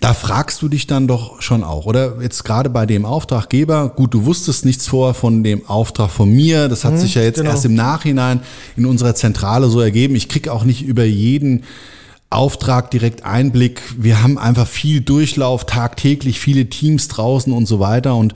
da 0.01 0.13
fragst 0.13 0.61
du 0.61 0.69
dich 0.69 0.87
dann 0.87 1.07
doch 1.07 1.41
schon 1.41 1.63
auch, 1.63 1.85
oder? 1.85 2.21
Jetzt 2.21 2.45
gerade 2.45 2.69
bei 2.69 2.85
dem 2.85 3.05
Auftraggeber, 3.05 3.89
gut, 3.89 4.13
du 4.13 4.25
wusstest 4.25 4.65
nichts 4.65 4.87
vor 4.87 5.13
von 5.13 5.43
dem 5.43 5.67
Auftrag 5.67 6.09
von 6.09 6.31
mir. 6.31 6.69
Das 6.69 6.85
hat 6.85 6.97
sich 6.99 7.15
ja 7.15 7.21
jetzt 7.21 7.37
genau. 7.37 7.49
erst 7.49 7.65
im 7.65 7.75
Nachhinein 7.75 8.41
in 8.77 8.85
unserer 8.85 9.15
Zentrale 9.15 9.67
so 9.69 9.81
ergeben. 9.81 10.15
Ich 10.15 10.29
krieg 10.29 10.47
auch 10.47 10.63
nicht 10.63 10.83
über 10.83 11.03
jeden 11.03 11.63
Auftrag 12.31 12.91
direkt 12.91 13.25
Einblick. 13.25 13.81
Wir 13.97 14.21
haben 14.21 14.37
einfach 14.37 14.67
viel 14.67 15.01
Durchlauf 15.01 15.65
tagtäglich, 15.65 16.39
viele 16.39 16.69
Teams 16.69 17.07
draußen 17.07 17.51
und 17.51 17.65
so 17.65 17.79
weiter. 17.79 18.15
Und 18.15 18.35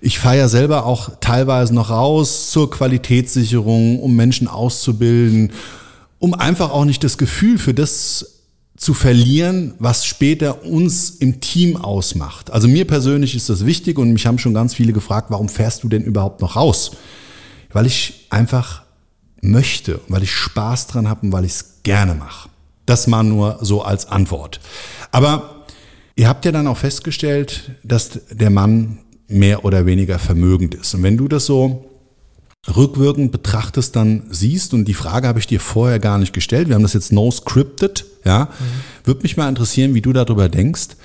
ich 0.00 0.18
fahre 0.18 0.38
ja 0.38 0.48
selber 0.48 0.86
auch 0.86 1.10
teilweise 1.20 1.74
noch 1.74 1.90
raus 1.90 2.50
zur 2.50 2.70
Qualitätssicherung, 2.70 4.00
um 4.00 4.16
Menschen 4.16 4.48
auszubilden, 4.48 5.52
um 6.18 6.32
einfach 6.32 6.70
auch 6.70 6.86
nicht 6.86 7.04
das 7.04 7.18
Gefühl 7.18 7.58
für 7.58 7.74
das 7.74 8.34
zu 8.76 8.94
verlieren, 8.94 9.74
was 9.78 10.06
später 10.06 10.64
uns 10.64 11.10
im 11.10 11.40
Team 11.40 11.76
ausmacht. 11.76 12.50
Also 12.50 12.66
mir 12.66 12.86
persönlich 12.86 13.36
ist 13.36 13.50
das 13.50 13.66
wichtig 13.66 13.98
und 13.98 14.12
mich 14.12 14.26
haben 14.26 14.38
schon 14.38 14.54
ganz 14.54 14.74
viele 14.74 14.92
gefragt, 14.92 15.30
warum 15.30 15.48
fährst 15.48 15.84
du 15.84 15.88
denn 15.88 16.02
überhaupt 16.02 16.40
noch 16.40 16.56
raus? 16.56 16.92
Weil 17.72 17.86
ich 17.86 18.26
einfach 18.30 18.82
möchte, 19.42 20.00
weil 20.08 20.22
ich 20.22 20.32
Spaß 20.32 20.86
dran 20.86 21.08
habe 21.08 21.26
und 21.26 21.32
weil 21.32 21.44
ich 21.44 21.52
es 21.52 21.82
gerne 21.82 22.14
mache. 22.14 22.48
Das 22.86 23.06
mal 23.06 23.22
nur 23.22 23.58
so 23.62 23.82
als 23.82 24.06
Antwort. 24.06 24.60
Aber 25.10 25.64
ihr 26.16 26.28
habt 26.28 26.44
ja 26.44 26.52
dann 26.52 26.66
auch 26.66 26.76
festgestellt, 26.76 27.70
dass 27.82 28.20
der 28.30 28.50
Mann 28.50 28.98
mehr 29.28 29.64
oder 29.64 29.86
weniger 29.86 30.18
vermögend 30.18 30.74
ist. 30.74 30.94
Und 30.94 31.02
wenn 31.02 31.16
du 31.16 31.28
das 31.28 31.46
so 31.46 31.90
rückwirkend 32.74 33.32
betrachtest, 33.32 33.94
dann 33.96 34.24
siehst, 34.30 34.74
und 34.74 34.86
die 34.86 34.94
Frage 34.94 35.28
habe 35.28 35.38
ich 35.38 35.46
dir 35.46 35.60
vorher 35.60 35.98
gar 35.98 36.18
nicht 36.18 36.32
gestellt, 36.32 36.68
wir 36.68 36.74
haben 36.74 36.82
das 36.82 36.94
jetzt 36.94 37.12
no 37.12 37.30
scripted, 37.30 38.04
ja, 38.24 38.48
würde 39.04 39.22
mich 39.22 39.36
mal 39.36 39.48
interessieren, 39.48 39.94
wie 39.94 40.00
du 40.00 40.12
darüber 40.12 40.48
denkst. 40.48 40.96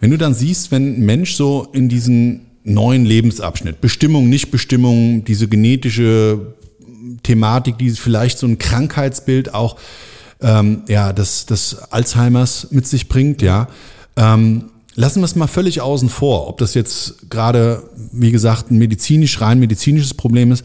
Wenn 0.00 0.10
du 0.10 0.18
dann 0.18 0.34
siehst, 0.34 0.70
wenn 0.70 0.96
ein 0.96 1.06
Mensch 1.06 1.34
so 1.34 1.68
in 1.72 1.88
diesen 1.88 2.46
neuen 2.64 3.04
Lebensabschnitt, 3.04 3.80
Bestimmung, 3.80 4.28
Nichtbestimmung, 4.28 5.24
diese 5.24 5.48
genetische 5.48 6.54
Thematik, 7.22 7.78
die 7.78 7.90
vielleicht 7.90 8.38
so 8.38 8.46
ein 8.46 8.58
Krankheitsbild 8.58 9.54
auch 9.54 9.76
ähm, 10.44 10.82
ja, 10.88 11.12
des, 11.12 11.46
des 11.46 11.76
Alzheimers 11.90 12.68
mit 12.70 12.86
sich 12.86 13.08
bringt, 13.08 13.42
ja. 13.42 13.68
Ähm, 14.16 14.66
lassen 14.94 15.20
wir 15.20 15.24
es 15.24 15.34
mal 15.36 15.46
völlig 15.46 15.80
außen 15.80 16.08
vor, 16.08 16.48
ob 16.48 16.58
das 16.58 16.74
jetzt 16.74 17.30
gerade, 17.30 17.82
wie 18.12 18.30
gesagt, 18.30 18.70
ein 18.70 18.78
medizinisch, 18.78 19.40
rein 19.40 19.58
medizinisches 19.58 20.14
Problem 20.14 20.52
ist. 20.52 20.64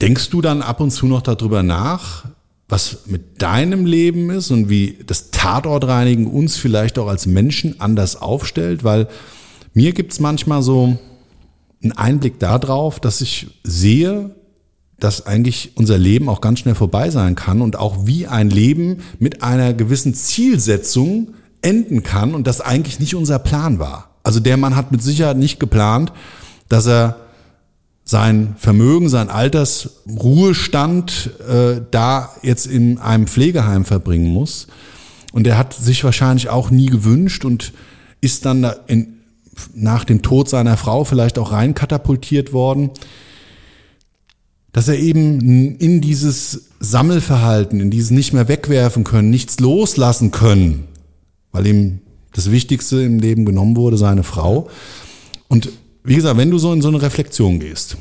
Denkst 0.00 0.30
du 0.30 0.42
dann 0.42 0.62
ab 0.62 0.80
und 0.80 0.90
zu 0.90 1.06
noch 1.06 1.22
darüber 1.22 1.62
nach, 1.62 2.24
was 2.68 3.06
mit 3.06 3.42
deinem 3.42 3.86
Leben 3.86 4.30
ist 4.30 4.50
und 4.50 4.68
wie 4.68 4.98
das 5.06 5.30
Tatortreinigen 5.30 6.26
uns 6.26 6.56
vielleicht 6.56 6.98
auch 6.98 7.08
als 7.08 7.26
Menschen 7.26 7.80
anders 7.80 8.16
aufstellt? 8.16 8.84
Weil 8.84 9.08
mir 9.72 9.92
gibt's 9.92 10.20
manchmal 10.20 10.62
so 10.62 10.98
einen 11.82 11.92
Einblick 11.92 12.38
darauf, 12.38 13.00
dass 13.00 13.20
ich 13.20 13.46
sehe, 13.64 14.34
dass 14.98 15.26
eigentlich 15.26 15.72
unser 15.76 15.98
Leben 15.98 16.28
auch 16.28 16.40
ganz 16.40 16.60
schnell 16.60 16.74
vorbei 16.74 17.10
sein 17.10 17.34
kann 17.34 17.60
und 17.60 17.76
auch 17.76 18.06
wie 18.06 18.26
ein 18.26 18.50
Leben 18.50 18.98
mit 19.18 19.42
einer 19.42 19.74
gewissen 19.74 20.14
Zielsetzung 20.14 21.34
enden 21.62 22.02
kann 22.02 22.34
und 22.34 22.46
das 22.46 22.60
eigentlich 22.60 23.00
nicht 23.00 23.14
unser 23.14 23.38
Plan 23.38 23.78
war. 23.78 24.10
Also 24.22 24.40
der 24.40 24.56
Mann 24.56 24.76
hat 24.76 24.92
mit 24.92 25.02
Sicherheit 25.02 25.36
nicht 25.36 25.60
geplant, 25.60 26.12
dass 26.68 26.86
er 26.86 27.16
sein 28.04 28.54
Vermögen, 28.58 29.08
sein 29.08 29.30
Altersruhestand 29.30 31.30
äh, 31.48 31.80
da 31.90 32.30
jetzt 32.42 32.66
in 32.66 32.98
einem 32.98 33.26
Pflegeheim 33.26 33.84
verbringen 33.84 34.30
muss. 34.30 34.66
Und 35.32 35.46
er 35.46 35.58
hat 35.58 35.74
sich 35.74 36.04
wahrscheinlich 36.04 36.50
auch 36.50 36.70
nie 36.70 36.86
gewünscht 36.86 37.44
und 37.44 37.72
ist 38.20 38.44
dann 38.44 38.62
da 38.62 38.76
in, 38.86 39.14
nach 39.74 40.04
dem 40.04 40.22
Tod 40.22 40.48
seiner 40.48 40.76
Frau 40.76 41.04
vielleicht 41.04 41.38
auch 41.38 41.52
rein 41.52 41.74
katapultiert 41.74 42.52
worden 42.52 42.90
dass 44.74 44.88
er 44.88 44.98
eben 44.98 45.76
in 45.76 46.00
dieses 46.00 46.64
Sammelverhalten, 46.80 47.78
in 47.78 47.92
dieses 47.92 48.10
nicht 48.10 48.32
mehr 48.32 48.48
wegwerfen 48.48 49.04
können, 49.04 49.30
nichts 49.30 49.60
loslassen 49.60 50.32
können, 50.32 50.88
weil 51.52 51.64
ihm 51.68 52.00
das 52.32 52.50
Wichtigste 52.50 53.00
im 53.00 53.20
Leben 53.20 53.44
genommen 53.44 53.76
wurde, 53.76 53.96
seine 53.96 54.24
Frau. 54.24 54.68
Und 55.46 55.68
wie 56.02 56.16
gesagt, 56.16 56.36
wenn 56.36 56.50
du 56.50 56.58
so 56.58 56.72
in 56.72 56.82
so 56.82 56.88
eine 56.88 57.00
Reflexion 57.00 57.60
gehst, 57.60 57.96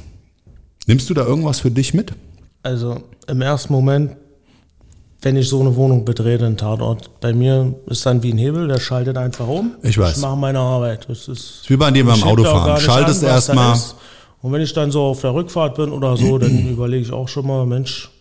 nimmst 0.87 1.07
du 1.11 1.13
da 1.13 1.23
irgendwas 1.23 1.59
für 1.59 1.69
dich 1.69 1.93
mit? 1.93 2.13
Also 2.63 3.03
im 3.27 3.41
ersten 3.43 3.71
Moment, 3.71 4.15
wenn 5.21 5.35
ich 5.37 5.47
so 5.47 5.61
eine 5.61 5.75
Wohnung 5.75 6.05
betrete, 6.05 6.47
einen 6.47 6.57
Tatort, 6.57 7.19
bei 7.21 7.33
mir 7.33 7.75
ist 7.85 8.03
dann 8.07 8.23
wie 8.23 8.33
ein 8.33 8.39
Hebel, 8.39 8.67
der 8.67 8.79
schaltet 8.79 9.15
einfach 9.15 9.47
um. 9.47 9.75
Ich 9.83 9.99
weiß. 9.99 10.15
Ich 10.15 10.21
mache 10.23 10.37
meine 10.37 10.57
Arbeit. 10.57 11.05
Das 11.07 11.27
ist 11.27 11.61
ist 11.61 11.69
wie 11.69 11.77
bei 11.77 11.91
dir 11.91 12.03
beim 12.03 12.23
Autofahren. 12.23 12.81
Schaltest 12.81 13.21
erstmal. 13.21 13.77
Und 14.43 14.51
wenn 14.51 14.61
ich 14.61 14.73
dann 14.73 14.91
so 14.91 15.03
auf 15.03 15.21
der 15.21 15.33
Rückfahrt 15.33 15.75
bin 15.75 15.89
oder 15.89 16.17
so, 16.17 16.37
dann 16.37 16.67
überlege 16.69 17.01
ich 17.01 17.13
auch 17.13 17.29
schon 17.29 17.47
mal, 17.47 17.65
Mensch, 17.65 18.11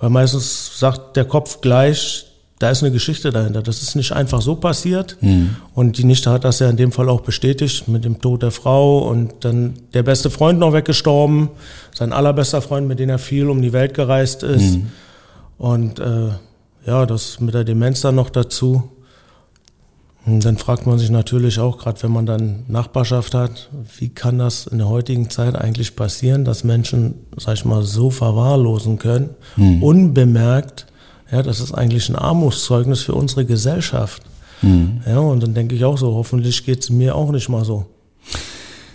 weil 0.00 0.10
meistens 0.10 0.76
sagt 0.76 1.16
der 1.16 1.24
Kopf 1.24 1.60
gleich, 1.60 2.26
da 2.58 2.70
ist 2.70 2.82
eine 2.82 2.90
Geschichte 2.90 3.30
dahinter. 3.30 3.62
Das 3.62 3.80
ist 3.80 3.94
nicht 3.94 4.10
einfach 4.10 4.42
so 4.42 4.56
passiert. 4.56 5.16
Mhm. 5.20 5.56
Und 5.72 5.98
die 5.98 6.04
Nichte 6.04 6.30
hat 6.30 6.42
das 6.42 6.58
ja 6.58 6.68
in 6.68 6.76
dem 6.76 6.90
Fall 6.90 7.08
auch 7.08 7.20
bestätigt 7.20 7.86
mit 7.86 8.04
dem 8.04 8.20
Tod 8.20 8.42
der 8.42 8.50
Frau 8.50 9.08
und 9.08 9.44
dann 9.44 9.74
der 9.92 10.02
beste 10.02 10.30
Freund 10.30 10.58
noch 10.58 10.72
weggestorben, 10.72 11.48
sein 11.94 12.12
allerbester 12.12 12.60
Freund, 12.60 12.88
mit 12.88 12.98
dem 12.98 13.08
er 13.08 13.18
viel 13.18 13.48
um 13.48 13.62
die 13.62 13.72
Welt 13.72 13.94
gereist 13.94 14.42
ist. 14.42 14.78
Mhm. 14.78 14.90
Und 15.58 16.00
äh, 16.00 16.30
ja, 16.86 17.06
das 17.06 17.38
mit 17.38 17.54
der 17.54 17.62
Demenz 17.62 18.00
dann 18.00 18.16
noch 18.16 18.30
dazu. 18.30 18.90
Dann 20.26 20.56
fragt 20.56 20.86
man 20.86 20.98
sich 20.98 21.10
natürlich 21.10 21.58
auch, 21.58 21.76
gerade 21.76 22.02
wenn 22.02 22.10
man 22.10 22.24
dann 22.24 22.64
Nachbarschaft 22.66 23.34
hat, 23.34 23.68
wie 23.98 24.08
kann 24.08 24.38
das 24.38 24.66
in 24.66 24.78
der 24.78 24.88
heutigen 24.88 25.28
Zeit 25.28 25.54
eigentlich 25.54 25.96
passieren, 25.96 26.46
dass 26.46 26.64
Menschen, 26.64 27.14
sag 27.36 27.54
ich 27.54 27.64
mal, 27.66 27.82
so 27.82 28.08
verwahrlosen 28.08 28.98
können, 28.98 29.30
unbemerkt. 29.56 30.86
Ja, 31.30 31.42
das 31.42 31.60
ist 31.60 31.72
eigentlich 31.72 32.08
ein 32.08 32.16
Armutszeugnis 32.16 33.02
für 33.02 33.14
unsere 33.14 33.44
Gesellschaft. 33.44 34.22
Ja, 35.06 35.18
und 35.18 35.42
dann 35.42 35.52
denke 35.52 35.74
ich 35.74 35.84
auch 35.84 35.98
so, 35.98 36.14
hoffentlich 36.14 36.64
geht 36.64 36.82
es 36.82 36.88
mir 36.88 37.14
auch 37.16 37.30
nicht 37.30 37.50
mal 37.50 37.66
so. 37.66 37.84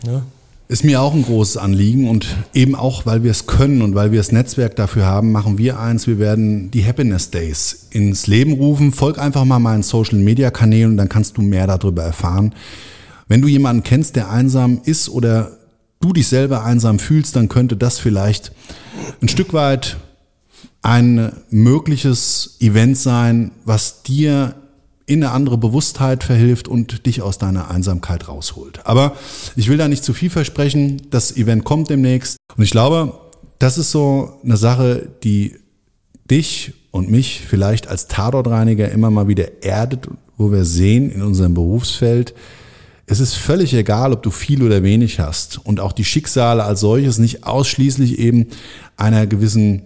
Ja. 0.07 0.23
Ist 0.71 0.83
mir 0.83 1.01
auch 1.01 1.15
ein 1.15 1.23
großes 1.23 1.57
Anliegen 1.57 2.07
und 2.07 2.27
eben 2.53 2.75
auch, 2.75 3.07
weil 3.07 3.23
wir 3.23 3.31
es 3.31 3.47
können 3.47 3.81
und 3.81 3.95
weil 3.95 4.11
wir 4.11 4.19
das 4.19 4.31
Netzwerk 4.31 4.75
dafür 4.75 5.03
haben, 5.03 5.31
machen 5.31 5.57
wir 5.57 5.79
eins. 5.79 6.05
Wir 6.05 6.19
werden 6.19 6.69
die 6.69 6.85
Happiness 6.85 7.31
Days 7.31 7.87
ins 7.89 8.27
Leben 8.27 8.53
rufen. 8.53 8.91
Folg 8.91 9.17
einfach 9.17 9.45
mal 9.45 9.57
meinen 9.57 9.81
Social 9.81 10.19
Media 10.19 10.51
Kanälen 10.51 10.91
und 10.91 10.97
dann 10.97 11.09
kannst 11.09 11.37
du 11.37 11.41
mehr 11.41 11.65
darüber 11.65 12.03
erfahren. 12.03 12.53
Wenn 13.27 13.41
du 13.41 13.47
jemanden 13.47 13.81
kennst, 13.81 14.15
der 14.15 14.29
einsam 14.29 14.79
ist 14.83 15.09
oder 15.09 15.57
du 16.01 16.13
dich 16.13 16.27
selber 16.27 16.63
einsam 16.63 16.99
fühlst, 16.99 17.35
dann 17.35 17.49
könnte 17.49 17.75
das 17.75 17.97
vielleicht 17.97 18.51
ein 19.23 19.27
Stück 19.27 19.53
weit 19.53 19.97
ein 20.83 21.31
mögliches 21.49 22.57
Event 22.59 22.95
sein, 22.95 23.49
was 23.65 24.03
dir 24.03 24.53
in 25.09 25.23
eine 25.23 25.33
andere 25.33 25.57
Bewusstheit 25.57 26.23
verhilft 26.23 26.67
und 26.67 27.07
dich 27.07 27.23
aus 27.23 27.39
deiner 27.39 27.71
Einsamkeit 27.71 28.27
rausholt. 28.27 28.85
Aber 28.85 29.15
ich 29.55 29.67
will 29.67 29.77
da 29.77 29.87
nicht 29.87 30.03
zu 30.03 30.13
viel 30.13 30.29
versprechen. 30.29 31.01
Das 31.09 31.35
Event 31.35 31.63
kommt 31.63 31.89
demnächst. 31.89 32.37
Und 32.55 32.63
ich 32.63 32.69
glaube, 32.69 33.19
das 33.57 33.79
ist 33.79 33.89
so 33.89 34.39
eine 34.43 34.55
Sache, 34.55 35.09
die 35.23 35.55
dich 36.29 36.73
und 36.91 37.09
mich 37.09 37.41
vielleicht 37.47 37.87
als 37.87 38.07
Tatortreiniger 38.07 38.91
immer 38.91 39.09
mal 39.09 39.27
wieder 39.27 39.63
erdet, 39.63 40.07
wo 40.37 40.51
wir 40.51 40.63
sehen 40.63 41.11
in 41.11 41.23
unserem 41.23 41.55
Berufsfeld, 41.55 42.35
es 43.07 43.19
ist 43.19 43.33
völlig 43.33 43.73
egal, 43.73 44.13
ob 44.13 44.21
du 44.21 44.29
viel 44.29 44.61
oder 44.61 44.83
wenig 44.83 45.19
hast 45.19 45.57
und 45.65 45.79
auch 45.79 45.93
die 45.93 46.05
Schicksale 46.05 46.63
als 46.63 46.81
solches 46.81 47.17
nicht 47.17 47.43
ausschließlich 47.43 48.19
eben 48.19 48.45
einer 48.95 49.25
gewissen 49.25 49.81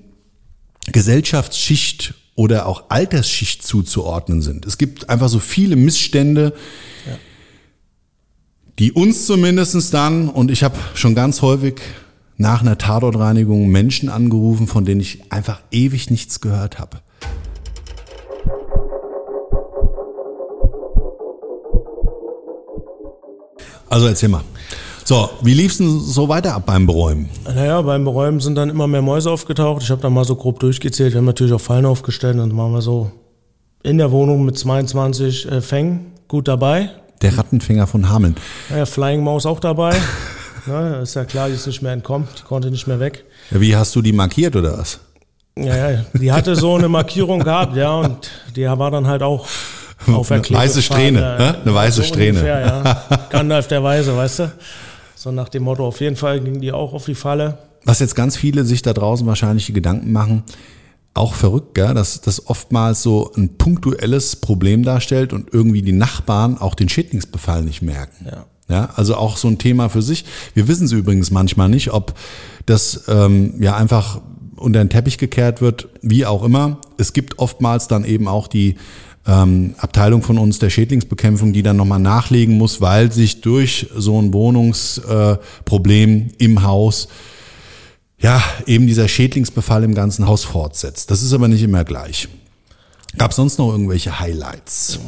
Gesellschaftsschicht 0.92 2.16
oder 2.36 2.65
auch 2.65 2.89
Altersschicht 2.89 3.65
zuzuordnen 3.65 4.41
sind. 4.41 4.65
Es 4.65 4.78
gibt 4.78 5.10
einfach 5.10 5.30
so 5.30 5.39
viele 5.39 5.76
Missstände, 5.76 6.54
ja. 7.08 7.17
die 8.80 8.91
uns 8.91 9.26
zumindestens 9.26 9.91
dann, 9.91 10.30
und 10.30 10.50
ich 10.50 10.63
habe 10.63 10.78
schon 10.96 11.15
ganz 11.15 11.41
häufig 11.41 11.76
nach 12.38 12.62
einer 12.62 12.78
Tatortreinigung 12.78 13.69
Menschen 13.69 14.10
angerufen, 14.10 14.67
von 14.67 14.86
denen 14.86 15.02
ich 15.02 15.32
einfach 15.32 15.62
ewig 15.72 16.10
nichts 16.10 16.41
gehört 16.41 16.80
habe. 16.80 17.02
Also 23.89 24.08
erzähl 24.08 24.30
mal. 24.30 24.43
So, 25.06 25.30
wie 25.42 25.54
lief's 25.54 25.78
denn 25.78 26.00
so 26.00 26.30
weiter 26.30 26.56
ab 26.56 26.63
beim 26.66 26.86
Beräumen? 26.86 27.30
Naja, 27.46 27.82
beim 27.82 28.06
Beräumen 28.06 28.39
sind 28.39 28.56
dann 28.56 28.70
immer 28.70 28.88
mehr 28.88 29.02
Mäuse 29.02 29.30
aufgetaucht. 29.30 29.84
Ich 29.84 29.92
habe 29.92 30.02
dann 30.02 30.13
mal 30.13 30.24
so 30.24 30.36
grob 30.36 30.60
durchgezählt. 30.60 31.13
Wir 31.13 31.18
haben 31.18 31.26
natürlich 31.26 31.54
auch 31.54 31.62
Fallen 31.62 31.86
aufgestellt. 31.86 32.38
Dann 32.38 32.56
waren 32.56 32.72
wir 32.72 32.82
so 32.82 33.12
in 33.84 33.98
der 33.98 34.12
Wohnung 34.12 34.46
mit 34.46 34.58
22 34.58 35.52
äh, 35.52 35.62
Fängen 35.62 36.13
gut 36.30 36.48
dabei. 36.48 36.89
Der 37.22 37.38
Rattenfänger 37.38 37.86
von 37.86 38.10
Hameln. 38.10 38.36
Naja, 38.70 38.86
Flying 38.86 39.24
Maus 39.24 39.46
auch 39.46 39.60
dabei. 39.60 39.96
Na, 40.66 41.02
ist 41.02 41.16
ja 41.16 41.26
klar, 41.26 41.50
die 41.50 41.56
ist 41.56 41.68
nicht 41.68 41.82
mehr 41.82 41.92
entkommen. 41.92 42.28
Die 42.39 42.44
konnte 42.44 42.72
nicht 42.72 42.88
mehr 42.88 43.00
weg. 43.00 43.26
Ja, 43.52 43.60
wie 43.60 43.76
hast 43.76 43.94
du 43.96 44.02
die 44.02 44.13
markiert 44.13 44.56
oder 44.56 44.78
was? 44.78 45.00
Ja, 45.58 45.92
ja, 45.92 46.06
die 46.13 46.32
hatte 46.32 46.56
so 46.56 46.76
eine 46.76 46.88
Markierung 46.88 47.39
gehabt, 47.44 47.76
ja, 47.76 47.94
und 47.94 48.32
die 48.56 48.63
war 48.66 48.89
dann 48.89 49.06
halt 49.06 49.22
auch 49.22 49.46
auf 50.08 50.32
Eine 50.32 50.50
weiße 50.50 50.82
Strähne, 50.82 51.20
ja, 51.20 51.62
eine 51.62 51.74
weiße 51.74 51.98
so 51.98 52.04
Strähne. 52.04 52.39
Ungefähr, 52.39 52.60
ja. 52.66 53.20
Gandalf 53.30 53.68
der 53.68 53.84
Weise, 53.84 54.16
weißt 54.18 54.39
du? 54.39 54.52
So 55.24 55.32
nach 55.32 55.48
dem 55.48 55.64
Motto, 55.64 55.88
auf 55.88 56.02
jeden 56.02 56.18
Fall 56.18 56.42
ging 56.42 56.60
die 56.60 56.74
auch 56.74 56.92
auf 56.92 57.06
die 57.06 57.16
Falle. 57.16 57.58
Was 57.86 58.00
jetzt 58.00 58.14
ganz 58.14 58.36
viele 58.36 58.66
sich 58.66 58.82
da 58.82 58.92
draußen 58.92 59.26
wahrscheinlich 59.26 59.74
Gedanken 59.74 60.12
machen, 60.12 60.44
auch 61.14 61.34
verrückt, 61.34 61.76
gell? 61.76 61.94
dass 61.94 62.20
das 62.20 62.48
oftmals 62.48 63.04
so 63.04 63.32
ein 63.38 63.58
punktuelles 63.58 64.36
Problem 64.36 64.84
darstellt 64.84 65.32
und 65.32 65.54
irgendwie 65.54 65.82
die 65.82 65.94
Nachbarn 65.94 66.58
auch 66.58 66.76
den 66.76 66.90
Schädlingsbefall 66.90 67.64
nicht 67.64 67.82
merken. 67.82 68.26
Ja. 68.30 68.46
Ja, 68.68 68.90
also 68.96 69.16
auch 69.16 69.38
so 69.38 69.48
ein 69.48 69.58
Thema 69.58 69.88
für 69.88 70.02
sich. 70.02 70.26
Wir 70.56 70.68
wissen 70.68 70.88
es 70.88 70.92
übrigens 70.92 71.32
manchmal 71.32 71.70
nicht, 71.70 71.94
ob 71.94 72.16
das 72.66 73.06
ähm, 73.08 73.62
ja 73.62 73.78
einfach 73.78 74.20
unter 74.58 74.84
den 74.84 74.90
Teppich 74.90 75.18
gekehrt 75.18 75.62
wird, 75.62 75.88
wie 76.02 76.26
auch 76.26 76.44
immer. 76.44 76.80
Es 76.98 77.14
gibt 77.14 77.40
oftmals 77.40 77.88
dann 77.88 78.04
eben 78.04 78.28
auch 78.28 78.48
die 78.50 78.76
ähm, 79.26 79.76
Abteilung 79.78 80.22
von 80.22 80.38
uns 80.38 80.60
der 80.60 80.70
Schädlingsbekämpfung, 80.70 81.54
die 81.54 81.64
dann 81.64 81.78
nochmal 81.78 82.00
nachlegen 82.00 82.58
muss, 82.58 82.82
weil 82.82 83.12
sich 83.12 83.42
durch 83.42 83.88
so 83.96 84.22
ein 84.22 84.34
Wohnungsproblem 84.34 86.28
äh, 86.40 86.44
im 86.44 86.64
Haus 86.64 87.08
ja 88.20 88.42
eben 88.66 88.88
dieser 88.88 89.08
Schädlingsbefall 89.08 89.84
im 89.84 89.96
ganzen 89.96 90.28
Haus 90.28 90.44
fortsetzt. 90.44 91.12
Das 91.12 91.22
ist 91.22 91.34
aber 91.34 91.48
nicht 91.48 91.64
immer 91.64 91.84
gleich. 91.84 92.28
Gab 93.18 93.32
es 93.32 93.38
sonst 93.38 93.60
noch 93.60 93.72
irgendwelche 93.72 94.20
Highlights? 94.20 95.00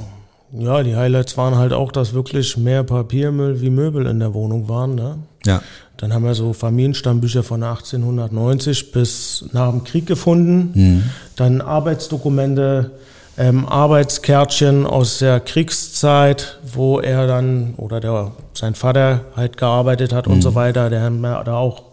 Ja, 0.57 0.83
die 0.83 0.95
Highlights 0.95 1.35
waren 1.37 1.55
halt 1.55 1.73
auch, 1.73 1.91
dass 1.91 2.13
wirklich 2.13 2.55
mehr 2.55 2.83
Papiermüll 2.83 3.61
wie 3.61 3.69
Möbel 3.69 4.05
in 4.05 4.19
der 4.19 4.33
Wohnung 4.33 4.69
waren. 4.69 4.95
Ne? 4.95 5.17
Ja. 5.45 5.61
Dann 5.97 6.13
haben 6.13 6.23
wir 6.23 6.35
so 6.35 6.53
Familienstammbücher 6.53 7.43
von 7.43 7.63
1890 7.63 8.91
bis 8.91 9.45
nach 9.53 9.71
dem 9.71 9.83
Krieg 9.83 10.05
gefunden. 10.05 10.71
Mhm. 10.73 11.03
Dann 11.35 11.61
Arbeitsdokumente 11.61 12.91
ähm, 13.37 13.67
Arbeitskärtchen 13.67 14.85
aus 14.85 15.19
der 15.19 15.39
Kriegszeit, 15.39 16.59
wo 16.63 16.99
er 16.99 17.27
dann 17.27 17.73
oder 17.77 17.99
der, 17.99 18.31
sein 18.53 18.75
Vater 18.75 19.21
halt 19.35 19.57
gearbeitet 19.57 20.13
hat 20.13 20.27
mhm. 20.27 20.35
und 20.35 20.41
so 20.41 20.55
weiter. 20.55 20.89
Der 20.89 21.01
haben 21.01 21.21
da 21.21 21.57
auch 21.57 21.83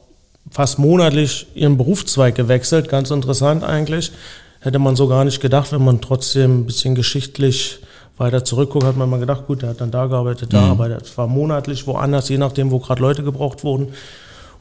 fast 0.50 0.78
monatlich 0.78 1.46
ihren 1.54 1.76
Berufszweig 1.76 2.34
gewechselt. 2.34 2.88
Ganz 2.88 3.10
interessant 3.10 3.64
eigentlich. 3.64 4.12
Hätte 4.60 4.78
man 4.78 4.94
so 4.94 5.08
gar 5.08 5.24
nicht 5.24 5.40
gedacht, 5.40 5.72
wenn 5.72 5.84
man 5.84 6.00
trotzdem 6.00 6.60
ein 6.60 6.66
bisschen 6.66 6.94
geschichtlich 6.94 7.80
weiter 8.18 8.44
zurückguckt, 8.44 8.84
hat 8.84 8.96
man 8.96 9.10
mal 9.10 9.18
gedacht, 9.18 9.46
gut, 9.46 9.62
der 9.62 9.70
hat 9.70 9.80
dann 9.80 9.90
da 9.90 10.06
gearbeitet, 10.06 10.52
da 10.52 10.60
mhm. 10.60 10.70
arbeitet. 10.70 11.02
Es 11.02 11.18
war 11.18 11.26
monatlich 11.26 11.86
woanders, 11.86 12.28
je 12.28 12.38
nachdem, 12.38 12.70
wo 12.70 12.78
gerade 12.78 13.02
Leute 13.02 13.24
gebraucht 13.24 13.64
wurden. 13.64 13.88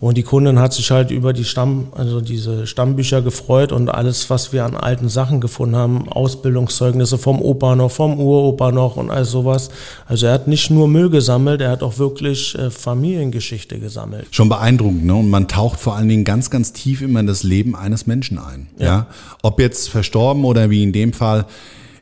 Und 0.02 0.18
die 0.18 0.24
Kundin 0.24 0.58
hat 0.58 0.74
sich 0.74 0.90
halt 0.90 1.12
über 1.12 1.32
die 1.32 1.46
Stamm, 1.46 1.90
also 1.92 2.22
diese 2.22 2.66
Stammbücher 2.66 3.22
gefreut 3.22 3.72
und 3.72 3.88
alles, 3.88 4.32
was 4.32 4.52
wir 4.52 4.66
an 4.66 4.76
alten 4.76 5.10
Sachen 5.10 5.40
gefunden 5.40 5.76
haben, 5.76 6.10
Ausbildungszeugnisse 6.10 7.20
vom 7.20 7.40
Opa 7.40 7.76
noch, 7.76 7.92
vom 7.92 8.20
Uropa 8.20 8.72
noch 8.72 8.98
und 8.98 9.12
all 9.12 9.26
sowas. 9.26 9.70
Also 10.08 10.26
er 10.26 10.34
hat 10.34 10.48
nicht 10.48 10.72
nur 10.72 10.88
Müll 10.88 11.12
gesammelt, 11.12 11.62
er 11.62 11.70
hat 11.70 11.84
auch 11.84 12.00
wirklich 12.00 12.58
äh, 12.58 12.72
Familiengeschichte 12.72 13.78
gesammelt. 13.78 14.26
Schon 14.32 14.50
beeindruckend, 14.50 15.06
ne? 15.06 15.14
Und 15.14 15.30
man 15.30 15.48
taucht 15.48 15.80
vor 15.80 15.96
allen 15.96 16.10
Dingen 16.10 16.24
ganz, 16.24 16.50
ganz 16.50 16.74
tief 16.74 17.04
immer 17.04 17.20
in 17.20 17.28
das 17.28 17.44
Leben 17.44 17.76
eines 17.76 18.08
Menschen 18.08 18.40
ein. 18.40 18.70
Ja. 18.80 18.86
ja? 18.86 19.08
Ob 19.44 19.60
jetzt 19.60 19.88
verstorben 19.88 20.46
oder 20.46 20.72
wie 20.72 20.82
in 20.82 20.94
dem 20.94 21.14
Fall 21.14 21.46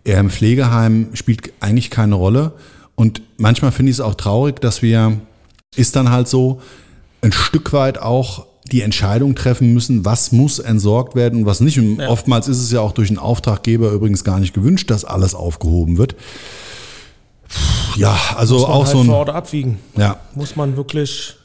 er 0.06 0.22
im 0.22 0.30
Pflegeheim 0.30 1.10
spielt 1.16 1.52
eigentlich 1.60 1.90
keine 1.90 2.16
Rolle. 2.16 2.54
Und 2.96 3.22
manchmal 3.36 3.74
finde 3.74 3.90
ich 3.90 3.98
es 3.98 4.02
auch 4.02 4.16
traurig, 4.16 4.62
dass 4.62 4.82
wir, 4.82 5.20
ist 5.76 5.98
dann 5.98 6.12
halt 6.12 6.30
so, 6.30 6.62
ein 7.22 7.32
Stück 7.32 7.74
weit 7.74 7.98
auch 8.00 8.46
die 8.72 8.82
Entscheidung 8.82 9.36
treffen 9.36 9.74
müssen, 9.74 10.06
was 10.06 10.32
muss 10.32 10.60
entsorgt 10.60 11.16
werden 11.16 11.42
und 11.42 11.46
was 11.46 11.60
nicht. 11.60 11.78
Und 11.80 11.98
ja. 11.98 12.10
oftmals 12.10 12.48
ist 12.48 12.60
es 12.60 12.72
ja 12.72 12.82
auch 12.82 12.92
durch 12.92 13.08
den 13.08 13.18
Auftraggeber 13.18 13.92
übrigens 13.92 14.24
gar 14.24 14.40
nicht 14.40 14.54
gewünscht, 14.54 14.90
dass 14.90 15.06
alles 15.06 15.34
aufgehoben 15.34 15.98
wird. 15.98 16.16
Ja, 17.96 18.18
also 18.36 18.56
muss 18.56 18.64
man 18.64 18.72
auch 18.72 18.86
halt 18.86 18.92
so 18.92 19.00
ein. 19.00 19.06
Vor 19.08 19.16
Ort 19.18 19.30
abwiegen. 19.30 19.80
Ja. 19.98 20.20
Muss 20.36 20.56
man 20.56 20.78
wirklich 20.78 21.36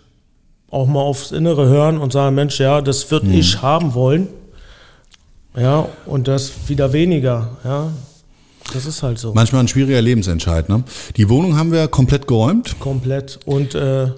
auch 0.71 0.87
mal 0.87 1.01
aufs 1.01 1.33
Innere 1.33 1.69
hören 1.69 1.99
und 1.99 2.13
sagen, 2.13 2.35
Mensch, 2.35 2.61
ja, 2.61 2.81
das 2.81 3.11
wird 3.11 3.25
hm. 3.25 3.33
ich 3.33 3.63
haben 3.63 3.95
wollen. 3.95 4.29
Ja, 5.57 5.89
und 6.07 6.27
das 6.27 6.53
wieder 6.67 6.93
weniger. 6.93 7.57
Ja, 7.65 7.91
das 8.73 8.87
ist 8.87 9.03
halt 9.03 9.19
so. 9.19 9.33
Manchmal 9.35 9.63
ein 9.63 9.69
schwieriger 9.69 10.03
Lebensentscheid. 10.03 10.69
Ne? 10.69 10.83
Die 11.17 11.29
Wohnung 11.29 11.57
haben 11.57 11.71
wir 11.71 11.87
komplett 11.87 12.27
geräumt. 12.27 12.77
Komplett. 12.81 13.39
Und 13.45 13.75
äh, 13.75 14.09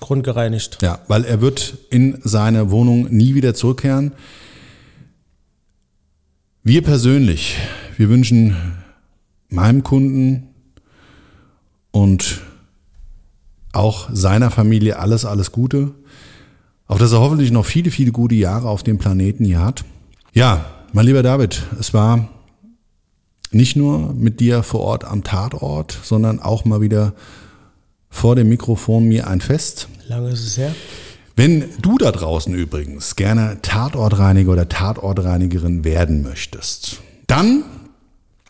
grundgereinigt. 0.00 0.78
Ja, 0.82 1.00
weil 1.08 1.24
er 1.24 1.40
wird 1.40 1.76
in 1.90 2.18
seine 2.22 2.70
Wohnung 2.70 3.08
nie 3.10 3.34
wieder 3.34 3.54
zurückkehren. 3.54 4.12
Wir 6.62 6.82
persönlich, 6.82 7.56
wir 7.96 8.08
wünschen 8.08 8.56
meinem 9.48 9.82
Kunden 9.82 10.48
und 11.90 12.42
auch 13.72 14.08
seiner 14.12 14.50
Familie 14.50 14.98
alles, 14.98 15.24
alles 15.24 15.52
Gute. 15.52 15.94
Auf 16.86 16.98
dass 16.98 17.12
er 17.12 17.20
hoffentlich 17.20 17.50
noch 17.50 17.66
viele, 17.66 17.90
viele 17.90 18.12
gute 18.12 18.36
Jahre 18.36 18.68
auf 18.68 18.82
dem 18.82 18.98
Planeten 18.98 19.44
hier 19.44 19.60
hat. 19.60 19.84
Ja, 20.32 20.64
mein 20.92 21.06
lieber 21.06 21.22
David, 21.22 21.62
es 21.80 21.92
war 21.92 22.28
nicht 23.50 23.76
nur 23.76 24.12
mit 24.12 24.40
dir 24.40 24.62
vor 24.62 24.80
Ort 24.80 25.04
am 25.04 25.24
Tatort, 25.24 25.98
sondern 26.02 26.40
auch 26.40 26.64
mal 26.64 26.80
wieder 26.80 27.14
vor 28.16 28.34
dem 28.34 28.48
Mikrofon 28.48 29.06
mir 29.06 29.28
ein 29.28 29.42
Fest. 29.42 29.88
Lange 30.08 30.30
ist 30.30 30.40
es 30.40 30.56
her. 30.56 30.74
Wenn 31.36 31.66
du 31.82 31.98
da 31.98 32.12
draußen 32.12 32.54
übrigens 32.54 33.14
gerne 33.14 33.58
Tatortreiniger 33.60 34.52
oder 34.52 34.70
Tatortreinigerin 34.70 35.84
werden 35.84 36.22
möchtest, 36.22 37.02
dann 37.26 37.64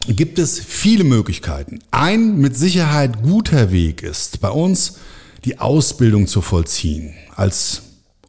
gibt 0.06 0.38
es 0.38 0.60
viele 0.60 1.02
Möglichkeiten. 1.02 1.80
Ein 1.90 2.38
mit 2.38 2.56
Sicherheit 2.56 3.24
guter 3.24 3.72
Weg 3.72 4.04
ist, 4.04 4.40
bei 4.40 4.50
uns 4.50 4.98
die 5.44 5.58
Ausbildung 5.58 6.28
zu 6.28 6.42
vollziehen. 6.42 7.14
Als 7.34 7.82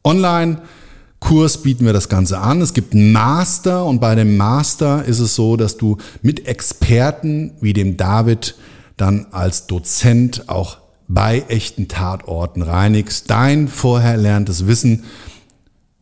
Online-Kurs 0.04 1.62
bieten 1.62 1.86
wir 1.86 1.94
das 1.94 2.10
Ganze 2.10 2.40
an. 2.40 2.62
Es 2.62 2.74
gibt 2.74 2.96
einen 2.96 3.12
Master 3.12 3.86
und 3.86 4.02
bei 4.02 4.16
dem 4.16 4.38
Master 4.38 5.06
ist 5.06 5.20
es 5.20 5.36
so, 5.36 5.56
dass 5.56 5.78
du 5.78 5.98
mit 6.24 6.48
Experten 6.48 7.52
wie 7.62 7.74
dem 7.74 7.96
David 7.96 8.56
dann 8.98 9.28
als 9.30 9.68
Dozent 9.68 10.50
auch 10.50 10.87
bei 11.08 11.46
echten 11.48 11.88
Tatorten 11.88 12.62
reinigst. 12.62 13.30
Dein 13.30 13.68
vorher 13.68 14.12
erlerntes 14.12 14.68
Wissen 14.68 15.04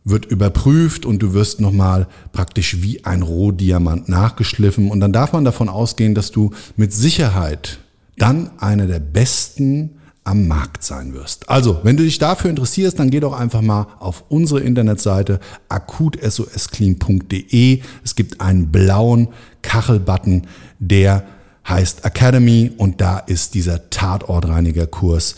wird 0.03 0.25
überprüft 0.25 1.05
und 1.05 1.19
du 1.19 1.33
wirst 1.33 1.59
nochmal 1.59 2.07
praktisch 2.31 2.81
wie 2.81 3.05
ein 3.05 3.23
Rohdiamant 3.23 4.07
nachgeschliffen. 4.07 4.91
Und 4.91 4.99
dann 4.99 5.13
darf 5.13 5.33
man 5.33 5.43
davon 5.43 5.67
ausgehen, 5.67 6.15
dass 6.15 6.31
du 6.31 6.51
mit 6.75 6.93
Sicherheit 6.93 7.79
dann 8.17 8.51
einer 8.59 8.87
der 8.87 8.99
besten 8.99 9.99
am 10.23 10.47
Markt 10.47 10.83
sein 10.83 11.13
wirst. 11.13 11.49
Also, 11.49 11.81
wenn 11.83 11.97
du 11.97 12.03
dich 12.03 12.17
dafür 12.17 12.49
interessierst, 12.49 12.97
dann 12.97 13.11
geh 13.11 13.19
doch 13.19 13.33
einfach 13.33 13.61
mal 13.61 13.87
auf 13.99 14.23
unsere 14.29 14.61
Internetseite 14.61 15.39
akutsosclean.de. 15.69 17.81
Es 18.03 18.15
gibt 18.15 18.41
einen 18.41 18.71
blauen 18.71 19.27
Kachelbutton, 19.61 20.47
der 20.79 21.25
heißt 21.67 22.05
Academy 22.05 22.71
und 22.77 23.01
da 23.01 23.19
ist 23.19 23.53
dieser 23.53 23.89
Tatortreiniger-Kurs 23.89 25.35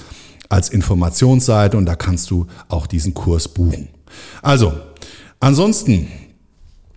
als 0.49 0.69
Informationsseite 0.69 1.77
und 1.77 1.85
da 1.85 1.95
kannst 1.95 2.29
du 2.31 2.47
auch 2.69 2.87
diesen 2.87 3.13
Kurs 3.13 3.47
buchen. 3.47 3.89
Also, 4.41 4.73
ansonsten 5.39 6.07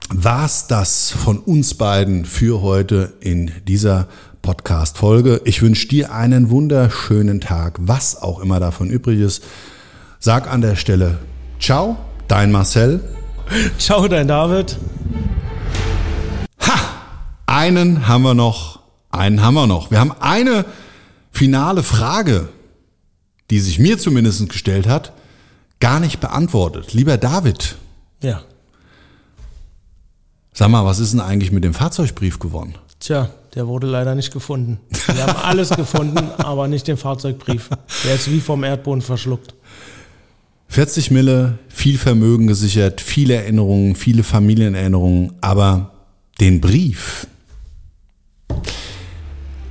war's 0.08 0.66
das 0.66 1.10
von 1.10 1.38
uns 1.38 1.74
beiden 1.74 2.24
für 2.24 2.62
heute 2.62 3.12
in 3.20 3.50
dieser 3.68 4.08
Podcast-Folge. 4.42 5.42
Ich 5.44 5.62
wünsche 5.62 5.88
dir 5.88 6.12
einen 6.12 6.50
wunderschönen 6.50 7.40
Tag, 7.40 7.78
was 7.80 8.20
auch 8.20 8.40
immer 8.40 8.58
davon 8.58 8.90
übrig 8.90 9.20
ist. 9.20 9.44
Sag 10.18 10.50
an 10.50 10.60
der 10.60 10.76
Stelle 10.76 11.18
Ciao, 11.60 11.98
dein 12.26 12.52
Marcel. 12.52 13.00
Ciao, 13.78 14.08
dein 14.08 14.26
David. 14.26 14.78
Ha! 16.66 16.78
Einen 17.44 18.08
haben 18.08 18.22
wir 18.22 18.32
noch. 18.32 18.79
Einen 19.10 19.42
haben 19.42 19.54
wir 19.54 19.66
noch. 19.66 19.90
Wir 19.90 20.00
haben 20.00 20.12
eine 20.20 20.64
finale 21.32 21.82
Frage, 21.82 22.48
die 23.50 23.60
sich 23.60 23.78
mir 23.78 23.98
zumindest 23.98 24.48
gestellt 24.48 24.86
hat, 24.86 25.12
gar 25.80 26.00
nicht 26.00 26.20
beantwortet. 26.20 26.92
Lieber 26.92 27.16
David. 27.16 27.76
Ja. 28.22 28.42
Sag 30.52 30.68
mal, 30.68 30.84
was 30.84 30.98
ist 30.98 31.12
denn 31.12 31.20
eigentlich 31.20 31.52
mit 31.52 31.64
dem 31.64 31.74
Fahrzeugbrief 31.74 32.38
geworden? 32.38 32.74
Tja, 33.00 33.30
der 33.54 33.66
wurde 33.66 33.86
leider 33.86 34.14
nicht 34.14 34.32
gefunden. 34.32 34.78
Wir 35.06 35.26
haben 35.26 35.38
alles 35.42 35.70
gefunden, 35.70 36.18
aber 36.38 36.68
nicht 36.68 36.86
den 36.86 36.96
Fahrzeugbrief. 36.96 37.70
Der 38.04 38.14
ist 38.14 38.30
wie 38.30 38.40
vom 38.40 38.62
Erdboden 38.62 39.02
verschluckt. 39.02 39.54
40 40.68 41.10
Mille, 41.10 41.58
viel 41.68 41.98
Vermögen 41.98 42.46
gesichert, 42.46 43.00
viele 43.00 43.34
Erinnerungen, 43.34 43.96
viele 43.96 44.22
Familienerinnerungen, 44.22 45.32
aber 45.40 45.92
den 46.40 46.60
Brief, 46.60 47.26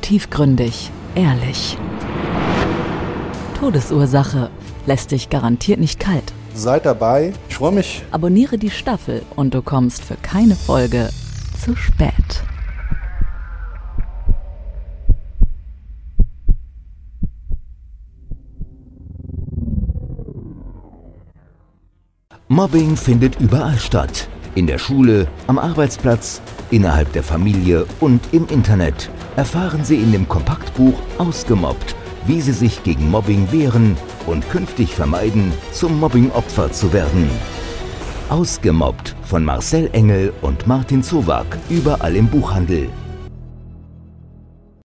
tiefgründig, 0.00 0.90
ehrlich. 1.14 1.76
Todesursache 3.58 4.50
lässt 4.86 5.10
dich 5.10 5.30
garantiert 5.30 5.80
nicht 5.80 6.00
kalt. 6.00 6.32
Seid 6.54 6.86
dabei. 6.86 7.32
Ich 7.48 7.56
freue 7.56 7.72
mich. 7.72 8.02
Abonniere 8.10 8.58
die 8.58 8.70
Staffel 8.70 9.22
und 9.36 9.54
du 9.54 9.62
kommst 9.62 10.02
für 10.02 10.16
keine 10.16 10.56
Folge 10.56 11.10
zu 11.62 11.76
spät. 11.76 12.44
Mobbing 22.48 22.96
findet 22.96 23.40
überall 23.40 23.78
statt. 23.78 24.28
In 24.56 24.66
der 24.66 24.78
Schule, 24.78 25.28
am 25.46 25.58
Arbeitsplatz, 25.58 26.42
innerhalb 26.70 27.12
der 27.12 27.22
Familie 27.22 27.86
und 28.00 28.20
im 28.32 28.48
Internet. 28.48 29.08
Erfahren 29.36 29.84
Sie 29.84 29.96
in 29.96 30.10
dem 30.10 30.28
Kompaktbuch 30.28 30.98
Ausgemobbt, 31.18 31.94
wie 32.26 32.40
Sie 32.40 32.52
sich 32.52 32.82
gegen 32.82 33.10
Mobbing 33.10 33.52
wehren 33.52 33.96
und 34.26 34.48
künftig 34.50 34.94
vermeiden, 34.94 35.52
zum 35.72 36.00
Mobbing-Opfer 36.00 36.72
zu 36.72 36.92
werden. 36.92 37.30
Ausgemobbt 38.28 39.14
von 39.22 39.44
Marcel 39.44 39.88
Engel 39.92 40.32
und 40.42 40.66
Martin 40.66 41.02
Zowak, 41.02 41.56
überall 41.68 42.16
im 42.16 42.26
Buchhandel. 42.26 42.88